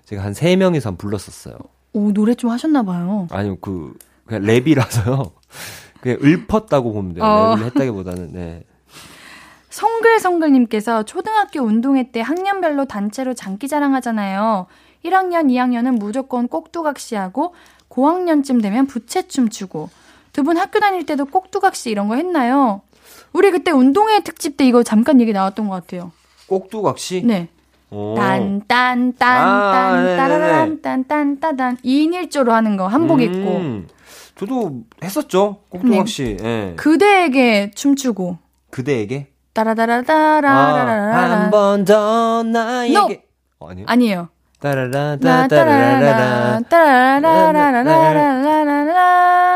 [0.04, 1.56] 제가 한 세 명이서 불렀었어요.
[1.94, 3.26] 오, 노래 좀 하셨나 봐요.
[3.30, 3.94] 아니요, 그,
[4.26, 5.32] 그냥 랩이라서요.
[6.00, 7.24] 그냥 읊었다고 보면 돼요.
[7.24, 7.56] 어.
[7.56, 8.64] 랩을 했다기보다는, 네.
[9.70, 14.66] 성글성글님께서 초등학교 운동회 때 학년별로 단체로 장기자랑 하잖아요.
[15.04, 17.54] 1학년, 2학년은 무조건 꼭두각시하고
[17.88, 19.88] 고학년쯤 되면 부채춤 추고
[20.32, 22.80] 두 분 학교 다닐 때도 꼭두각시 이런 거 했나요?
[23.32, 26.12] 우리 그때 운동회 특집 때 이거 잠깐 얘기 나왔던 것 같아요.
[26.48, 27.22] 꼭두각시?
[27.24, 27.48] 네.
[27.90, 28.14] 어.
[28.16, 30.16] 딴, 딴, 딴, 아, 딴, 네네네.
[30.16, 31.76] 따라란, 딴, 딴, 따단.
[31.78, 33.56] 2인 1조로 하는 거, 한복 입고.
[33.56, 33.88] 음,
[34.36, 35.58] 저도 했었죠.
[35.70, 36.36] 꼭두각시.
[36.42, 36.74] 예.
[36.76, 38.38] 그대에게 춤추고.
[38.70, 39.28] 그대에게?
[39.54, 41.18] 따라다라다라라라라.
[41.18, 42.92] 아, 한번 더 나에게.
[42.94, 43.08] No.
[43.60, 43.84] 어, 아니요?
[43.88, 44.28] 아니에요.
[44.60, 46.68] 따라라다, 따라라라, 따라라라라.
[46.68, 49.47] 따라라라라라라라라.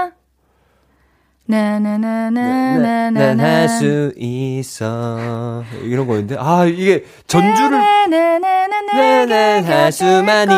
[3.13, 5.63] 난할수 있어.
[5.83, 6.37] 이런 거였는데.
[6.39, 7.79] 아, 이게 전주를.
[8.93, 10.49] 나는 할 수만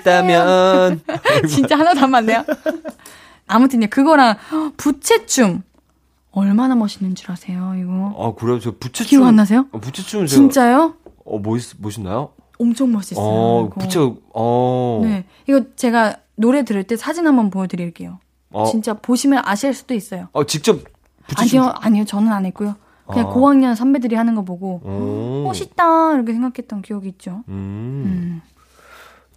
[0.00, 1.02] 있다면.
[1.48, 2.44] 진짜 하나도 안 맞네요.
[3.46, 4.36] 아무튼요, 그거랑
[4.76, 5.62] 부채춤.
[6.30, 8.14] 얼마나 멋있는 줄 아세요, 이거?
[8.18, 8.58] 아, 그래요?
[8.58, 9.06] 저 부채춤.
[9.06, 9.66] 기억 안 나세요?
[9.72, 10.34] 어, 부채춤 제가.
[10.34, 10.94] 진짜요?
[11.26, 12.30] 어, 멋있, 멋있나요?
[12.58, 13.24] 엄청 멋있어요.
[13.24, 13.68] 어.
[13.78, 13.98] 부채,
[14.32, 15.00] 어.
[15.04, 15.24] 네.
[15.46, 18.18] 이거 제가 노래 들을 때 사진 한번 보여드릴게요.
[18.52, 20.28] 어, 진짜 보시면 아실 수도 있어요.
[20.32, 20.78] 어, 직접
[21.26, 21.60] 부채춤.
[21.60, 22.76] 아니요, 아니요, 저는 안 했고요.
[23.06, 23.32] 그냥 아.
[23.32, 25.44] 고학년 선배들이 하는 거 보고 오.
[25.44, 27.42] 멋있다 이렇게 생각했던 기억이 있죠.
[27.48, 28.04] 음.
[28.06, 28.42] 음.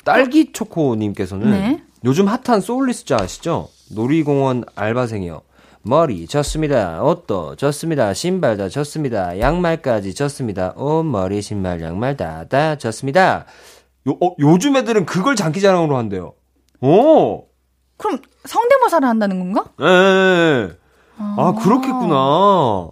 [0.03, 1.83] 딸기 초코님께서는 네.
[2.03, 3.69] 요즘 핫한 소울리스트 아시죠?
[3.91, 5.41] 놀이공원 알바생이요.
[5.81, 7.01] 머리 졌습니다.
[7.03, 8.13] 옷도 졌습니다.
[8.13, 9.39] 신발도 졌습니다.
[9.39, 10.73] 양말까지 졌습니다.
[10.77, 13.45] 옷, 머리, 신발, 양말 다, 다 졌습니다.
[14.07, 16.33] 요, 어, 요즘 애들은 그걸 장기자랑으로 한대요.
[16.81, 17.45] 오!
[17.97, 19.65] 그럼 성대모사를 한다는 건가?
[19.81, 20.69] 예, 예, 예.
[21.17, 22.89] 아, 그렇겠구나.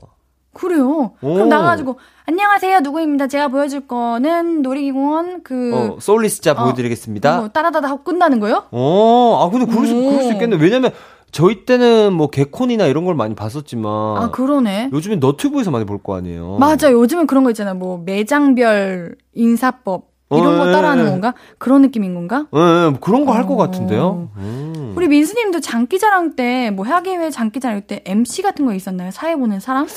[0.54, 1.14] 그래요.
[1.22, 1.34] 오.
[1.34, 1.98] 그럼 나가지고
[2.28, 3.28] 안녕하세요 누구입니다.
[3.28, 7.38] 제가 보여줄 거는 놀이공원 그 어, 소울리스트 어, 보여드리겠습니다.
[7.40, 8.64] 뭐 따라다다 하고 끝나는 거요?
[8.72, 10.10] 어, 아, 근데 그럴 수, 오.
[10.12, 10.58] 그럴 수 있겠네.
[10.58, 10.92] 왜냐면,
[11.32, 13.92] 저희 때는 뭐 개콘이나 이런 걸 많이 봤었지만.
[14.18, 14.92] 아 그러네.
[14.94, 16.58] 요즘엔 너튜브에서 많이 볼 거 아니에요.
[16.60, 16.92] 맞아.
[16.92, 17.74] 요즘은 그런 거 있잖아요.
[17.74, 21.10] 뭐 매장별 인사법 이런 어, 거 예, 따라하는 예.
[21.10, 21.34] 건가?
[21.58, 22.46] 그런 느낌인 건가?
[22.56, 23.58] 예, 예, 뭐 그런 거 할것 어.
[23.58, 24.30] 같은데요.
[24.38, 24.94] 음.
[24.96, 29.12] 우리 민수님도 장기자랑 때 뭐 학예회 장기자랑 때 MC 같은 거 있었나요?
[29.12, 29.88] 사회 보는 사람?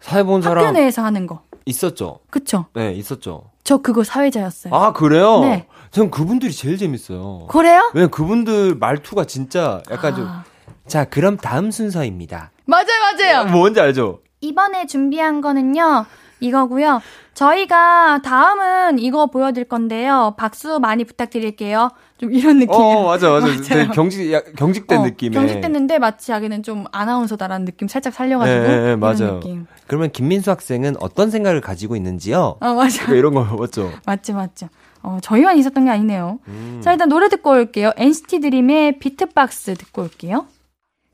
[0.00, 1.42] 사회 본 학교 사람 내에서 하는 거.
[1.64, 2.18] 있었죠.
[2.30, 2.66] 그쵸?
[2.74, 3.44] 네, 있었죠.
[3.64, 4.74] 저 그거 사회자였어요.
[4.74, 5.40] 아, 그래요?
[5.40, 5.66] 네.
[5.92, 7.46] 전 그분들이 제일 재밌어요.
[7.48, 7.90] 그래요?
[7.94, 10.26] 왜냐면 그분들 말투가 진짜 약간 좀.
[10.26, 10.44] 아.
[10.88, 12.50] 자, 그럼 다음 순서입니다.
[12.64, 13.44] 맞아요, 맞아요.
[13.52, 14.18] 뭔지 알죠?
[14.40, 16.04] 이번에 준비한 거는요,
[16.42, 17.00] 이거고요.
[17.34, 20.34] 저희가 다음은 이거 보여드릴 건데요.
[20.36, 21.90] 박수 많이 부탁드릴게요.
[22.18, 22.74] 좀 이런 느낌.
[22.74, 23.46] 어, 맞아, 맞아.
[23.48, 23.62] 맞아요.
[23.62, 25.32] 되게 경직, 야, 경직된 어, 느낌의.
[25.38, 28.58] 경직됐는데 마치 자기는 좀 아나운서다라는 느낌 살짝 살려가지고.
[28.58, 29.40] 예, 예, 맞아요.
[29.40, 29.66] 느낌.
[29.86, 32.56] 그러면 김민수 학생은 어떤 생각을 가지고 있는지요?
[32.60, 33.06] 어, 맞아.
[33.06, 33.90] 그러니까 이런 거 맞죠?
[34.04, 34.68] 맞죠, 맞죠.
[35.02, 36.38] 어, 저희만 있었던 게 아니네요.
[36.48, 36.80] 음.
[36.82, 37.92] 자, 일단 노래 듣고 올게요.
[37.96, 40.46] NCT 드림의 비트박스 듣고 올게요.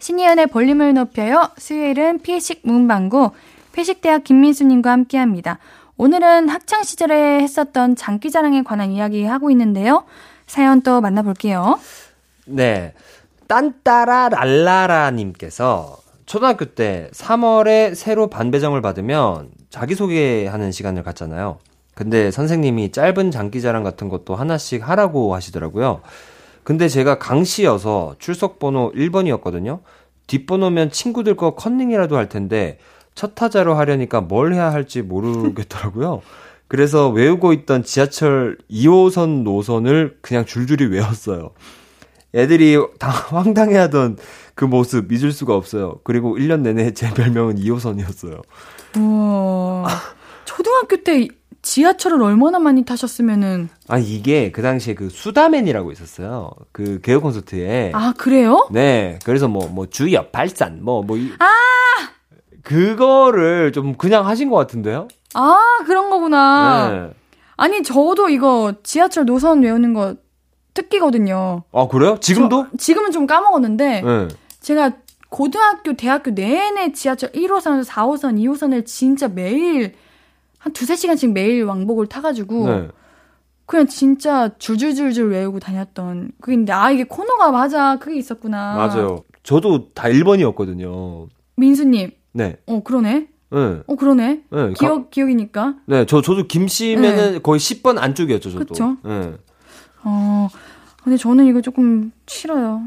[0.00, 1.48] 신이은의 볼륨을 높여요.
[1.56, 3.30] 수요일은 피식 문방구,
[3.78, 5.60] 피식대학 김민수님과 함께 합니다.
[5.96, 10.04] 오늘은 학창 시절에 했었던 장기자랑에 관한 이야기 하고 있는데요.
[10.48, 11.78] 사연 또 만나볼게요.
[12.46, 12.92] 네.
[13.46, 21.58] 딴따라 랄라라님께서 초등학교 때 3월에 새로 반배정을 받으면 자기소개하는 시간을 갖잖아요.
[21.94, 26.00] 근데 선생님이 짧은 장기자랑 같은 것도 하나씩 하라고 하시더라고요.
[26.64, 29.82] 근데 제가 강씨여서 출석번호 1번이었거든요.
[30.26, 32.78] 뒷번호면 친구들 거 컨닝이라도 할 텐데
[33.18, 36.22] 첫 타자로 하려니까 뭘 해야 할지 모르겠더라고요.
[36.68, 41.50] 그래서 외우고 있던 지하철 2호선 노선을 그냥 줄줄이 외웠어요.
[42.32, 44.18] 애들이 다 황당해하던
[44.54, 45.98] 그 모습 잊을 수가 없어요.
[46.04, 48.40] 그리고 1년 내내 제 별명은 2호선이었어요.
[48.96, 49.88] 우와.
[50.44, 51.26] 초등학교 때
[51.62, 53.68] 지하철을 얼마나 많이 타셨으면은.
[53.88, 56.52] 아, 이게 그 당시에 그 수다맨이라고 있었어요.
[56.70, 57.90] 그 개그 콘서트에.
[57.96, 58.68] 아, 그래요?
[58.70, 59.18] 네.
[59.24, 61.16] 그래서 뭐, 뭐, 주엽, 발산, 뭐, 뭐.
[61.16, 61.48] 이, 아!
[62.68, 65.08] 그거를 좀 그냥 하신 것 같은데요?
[65.34, 66.90] 아, 그런 거구나.
[66.90, 67.10] 네.
[67.56, 70.16] 아니, 저도 이거 지하철 노선 외우는 거
[70.74, 71.62] 특기거든요.
[71.72, 72.18] 아, 그래요?
[72.20, 72.66] 지금도?
[72.70, 74.02] 저, 지금은 좀 까먹었는데.
[74.02, 74.28] 네.
[74.60, 74.92] 제가
[75.30, 79.94] 고등학교, 대학교 내내 지하철 1호선에서 4호선, 2호선을 진짜 매일
[80.58, 82.88] 한 두세 시간씩 매일 왕복을 타가지고 네.
[83.64, 88.74] 그냥 진짜 줄줄줄줄 외우고 다녔던 그게인데 아 이게 코너가 맞아 그게 있었구나.
[88.74, 89.24] 맞아요.
[89.42, 91.28] 저도 다 1번이었거든요.
[91.56, 92.10] 민수님.
[92.32, 92.56] 네.
[92.66, 93.28] 어 그러네.
[93.50, 93.82] 네.
[93.86, 94.42] 어 그러네.
[94.50, 94.72] 네.
[94.74, 95.08] 기억 가...
[95.10, 95.74] 기억이니까.
[95.86, 97.38] 네, 저 저도 김씨면은 네.
[97.38, 98.64] 거의 10번 안쪽이었죠, 저도.
[98.64, 98.96] 그렇죠.
[99.04, 99.32] 네.
[100.04, 100.48] 어.
[101.02, 102.82] 근데 저는 이거 조금 싫어요.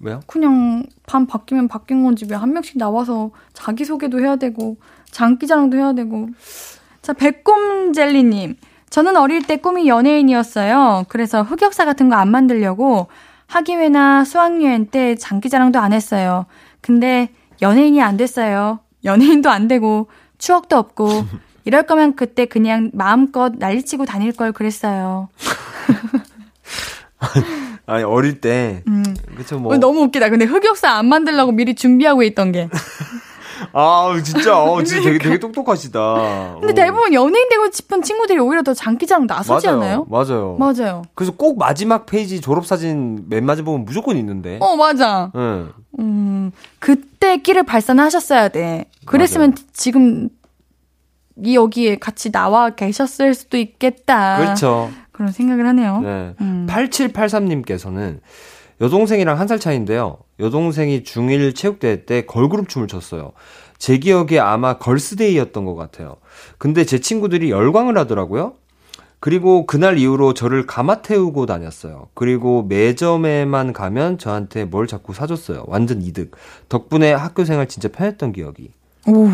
[0.00, 0.20] 왜요?
[0.26, 4.76] 그냥 반 바뀌면 바뀐 건지 왜 한 명씩 나와서 자기 소개도 해야 되고
[5.10, 6.28] 장기자랑도 해야 되고.
[7.02, 8.56] 자, 백곰젤리님.
[8.90, 11.04] 저는 어릴 때 꿈이 연예인이었어요.
[11.08, 13.08] 그래서 흑역사 같은 거 안 만들려고
[13.46, 16.46] 학예회나 수학여행 때 장기자랑도 안 했어요.
[16.80, 17.30] 근데
[17.62, 18.80] 연예인이 안 됐어요.
[19.04, 21.24] 연예인도 안 되고 추억도 없고
[21.64, 25.28] 이럴 거면 그때 그냥 마음껏 난리치고 다닐 걸 그랬어요.
[27.86, 29.02] 아니 어릴 때 음.
[29.36, 30.30] 그쵸 뭐 너무 웃기다.
[30.30, 32.68] 근데 흑역사 안 만들려고 미리 준비하고 있던 게.
[33.72, 36.56] 아, 진짜, 어, 진짜 되게, 되게 똑똑하시다.
[36.60, 36.74] 근데 어.
[36.74, 40.06] 대부분 연예인 되고 싶은 친구들이 오히려 더 장기자랑 나서지 맞아요, 않아요?
[40.08, 40.56] 맞아요.
[40.58, 41.02] 맞아요.
[41.14, 44.58] 그래서 꼭 마지막 페이지 졸업사진 맨 마지막 보면 무조건 있는데.
[44.60, 45.30] 어, 맞아.
[45.34, 45.72] 응.
[45.98, 48.86] 음, 그때 끼를 발산하셨어야 돼.
[49.04, 49.66] 그랬으면 맞아요.
[49.72, 50.28] 지금
[51.44, 54.38] 이 여기에 같이 나와 계셨을 수도 있겠다.
[54.38, 54.90] 그렇죠.
[55.12, 56.00] 그런 생각을 하네요.
[56.00, 56.34] 네.
[56.40, 56.66] 음.
[56.68, 58.20] 8783님께서는
[58.80, 60.18] 여동생이랑 한 살 차이인데요.
[60.40, 63.32] 여동생이 중1 체육대회 때 걸그룹 춤을 췄어요.
[63.78, 66.16] 제 기억에 아마 걸스데이였던 것 같아요.
[66.58, 68.54] 근데 제 친구들이 열광을 하더라고요.
[69.20, 72.06] 그리고 그날 이후로 저를 감아 태우고 다녔어요.
[72.14, 75.64] 그리고 매점에만 가면 저한테 뭘 자꾸 사줬어요.
[75.66, 76.32] 완전 이득.
[76.68, 78.70] 덕분에 학교 생활 진짜 편했던 기억이.
[79.08, 79.28] 오.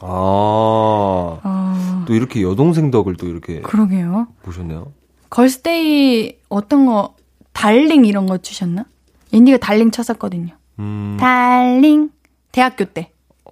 [0.00, 2.04] 아, 아.
[2.08, 3.60] 또 이렇게 여동생 덕을 또 이렇게.
[3.60, 4.28] 그러게요.
[4.42, 4.92] 보셨네요.
[5.28, 7.14] 걸스데이 어떤 거
[7.52, 8.84] Darling 이런 거 추셨나?
[9.32, 10.54] 앤디가 Darling 췄었거든요.
[10.78, 11.16] 음.
[11.18, 12.10] Darling
[12.50, 13.10] 대학교 때.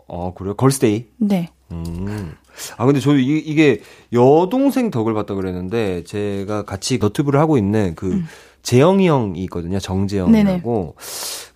[0.08, 0.54] 어 그래요?
[0.54, 1.06] 걸스데이?
[1.18, 1.48] 네.
[1.72, 2.34] 음.
[2.76, 3.80] 아 근데 저 이, 이게
[4.12, 8.26] 여동생 덕을 봤다 그랬는데 제가 같이 너튜브를 하고 있는 그 음.
[8.62, 9.78] 재영이 형이 있거든요.
[9.78, 10.96] 정재영이라고.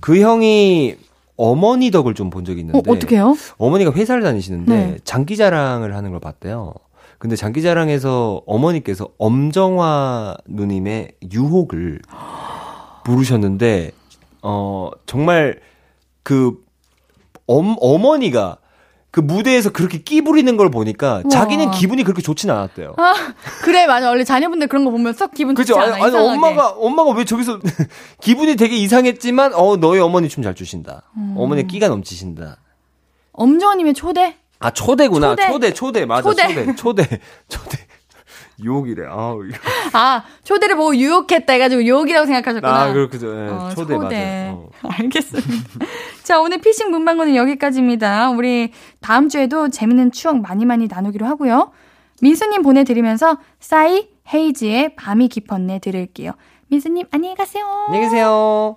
[0.00, 0.96] 그 형이
[1.36, 2.78] 어머니 덕을 좀 본 적이 있는데.
[2.78, 3.36] 어, 어떻게요?
[3.58, 4.96] 어머니가 회사를 다니시는데 네.
[5.04, 6.72] 장기 자랑을 하는 걸 봤대요.
[7.24, 12.02] 근데 장기자랑에서 어머니께서 엄정화 누님의 유혹을
[13.02, 13.92] 부르셨는데
[14.42, 15.58] 어 정말
[16.22, 16.62] 그
[17.46, 18.58] 엄, 어머니가
[19.10, 21.30] 그 무대에서 그렇게 끼 부리는 걸 보니까 우와.
[21.30, 22.92] 자기는 기분이 그렇게 좋지는 않았대요.
[22.98, 23.14] 아,
[23.62, 24.10] 그래 맞아.
[24.10, 25.94] 원래 자녀분들 그런 거 보면 썩 기분 좋지 않아.
[25.94, 27.58] 아니, 아니 엄마가 엄마가 왜 저기서
[28.20, 31.04] 기분이 되게 이상했지만 어 너희 어머니 춤 잘 추신다.
[31.16, 31.36] 음.
[31.38, 32.58] 어머니 끼가 넘치신다.
[33.32, 34.36] 엄정화님의 초대?
[34.64, 36.06] 아 초대구나 초대 초대, 초대.
[36.06, 37.02] 맞아 초대 초대 초대,
[37.48, 37.78] 초대.
[38.62, 39.04] 유혹이래.
[39.08, 39.34] 아,
[39.92, 42.82] 아 초대를 보고 유혹했다 해가지고 유혹이라고 생각하셨구나.
[42.82, 43.34] 아 그렇죠.
[43.34, 43.48] 네.
[43.48, 44.16] 어, 초대, 초대.
[44.16, 44.70] 맞아요.
[44.82, 44.88] 어.
[44.88, 45.86] 알겠습니다.
[46.22, 48.30] 자 오늘 피싱 문방구는 여기까지입니다.
[48.30, 51.72] 우리 다음 주에도 재밌는 추억 많이 많이 나누기로 하고요.
[52.22, 56.32] 민수님 보내드리면서 싸이 헤이지의 밤이 깊었네 들을게요.
[56.68, 57.66] 민수님 안녕히 가세요.
[57.88, 58.76] 안녕히 계세요.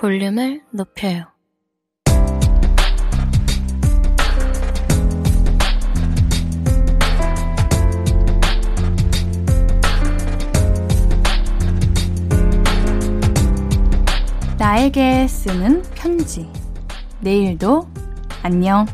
[0.00, 1.26] 볼륨을 높여요.
[14.56, 16.50] 나에게 쓰는 편지.
[17.20, 17.86] 내일도
[18.42, 18.86] 안녕.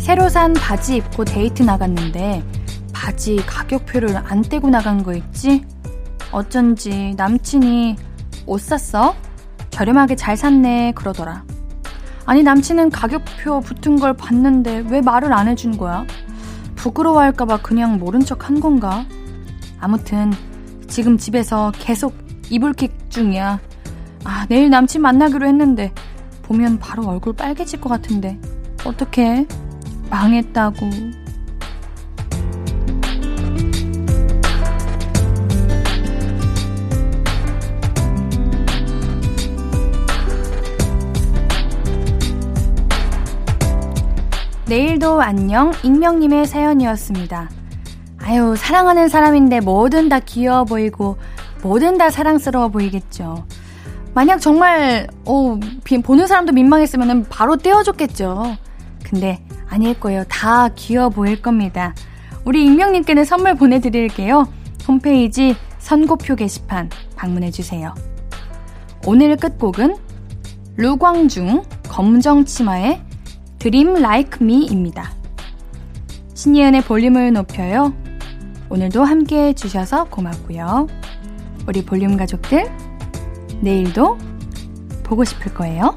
[0.00, 2.57] 새로 산 바지 입고 데이트 나갔는데
[3.08, 5.64] 바지 가격표를 안 떼고 나간 거 있지?
[6.30, 7.96] 어쩐지 남친이
[8.44, 9.14] 옷 샀어?
[9.70, 11.42] 저렴하게 잘 샀네 그러더라.
[12.26, 16.04] 아니 남친은 가격표 붙은 걸 봤는데 왜 말을 안 해준 거야?
[16.76, 19.06] 부끄러워할까봐 그냥 모른 척 한 건가?
[19.80, 20.30] 아무튼
[20.86, 22.14] 지금 집에서 계속
[22.50, 23.58] 이불킥 중이야.
[24.24, 25.94] 아 내일 남친 만나기로 했는데
[26.42, 28.38] 보면 바로 얼굴 빨개질 것 같은데
[28.84, 29.46] 어떡해?
[30.10, 30.90] 망했다고.
[44.68, 47.48] 내일도 안녕 익명님의 사연이었습니다.
[48.18, 51.16] 아유 사랑하는 사람인데 뭐든 다 귀여워 보이고
[51.62, 53.46] 뭐든 다 사랑스러워 보이겠죠.
[54.12, 55.58] 만약 정말 어,
[56.04, 58.58] 보는 사람도 민망했으면 바로 떼어줬겠죠.
[59.02, 60.24] 근데 아닐 거예요.
[60.28, 61.94] 다 귀여워 보일 겁니다.
[62.44, 64.46] 우리 익명님께는 선물 보내드릴게요.
[64.86, 67.94] 홈페이지 선고표 게시판 방문해주세요.
[69.06, 69.96] 오늘 끝곡은
[70.76, 73.07] 루광중 검정치마의
[73.58, 75.10] 드림 라이크 미입니다.
[76.34, 77.92] 신예은의 볼륨을 높여요.
[78.70, 80.86] 오늘도 함께 해주셔서 고맙고요.
[81.66, 82.70] 우리 볼륨 가족들,
[83.60, 84.16] 내일도
[85.02, 85.92] 보고 싶을 거예요.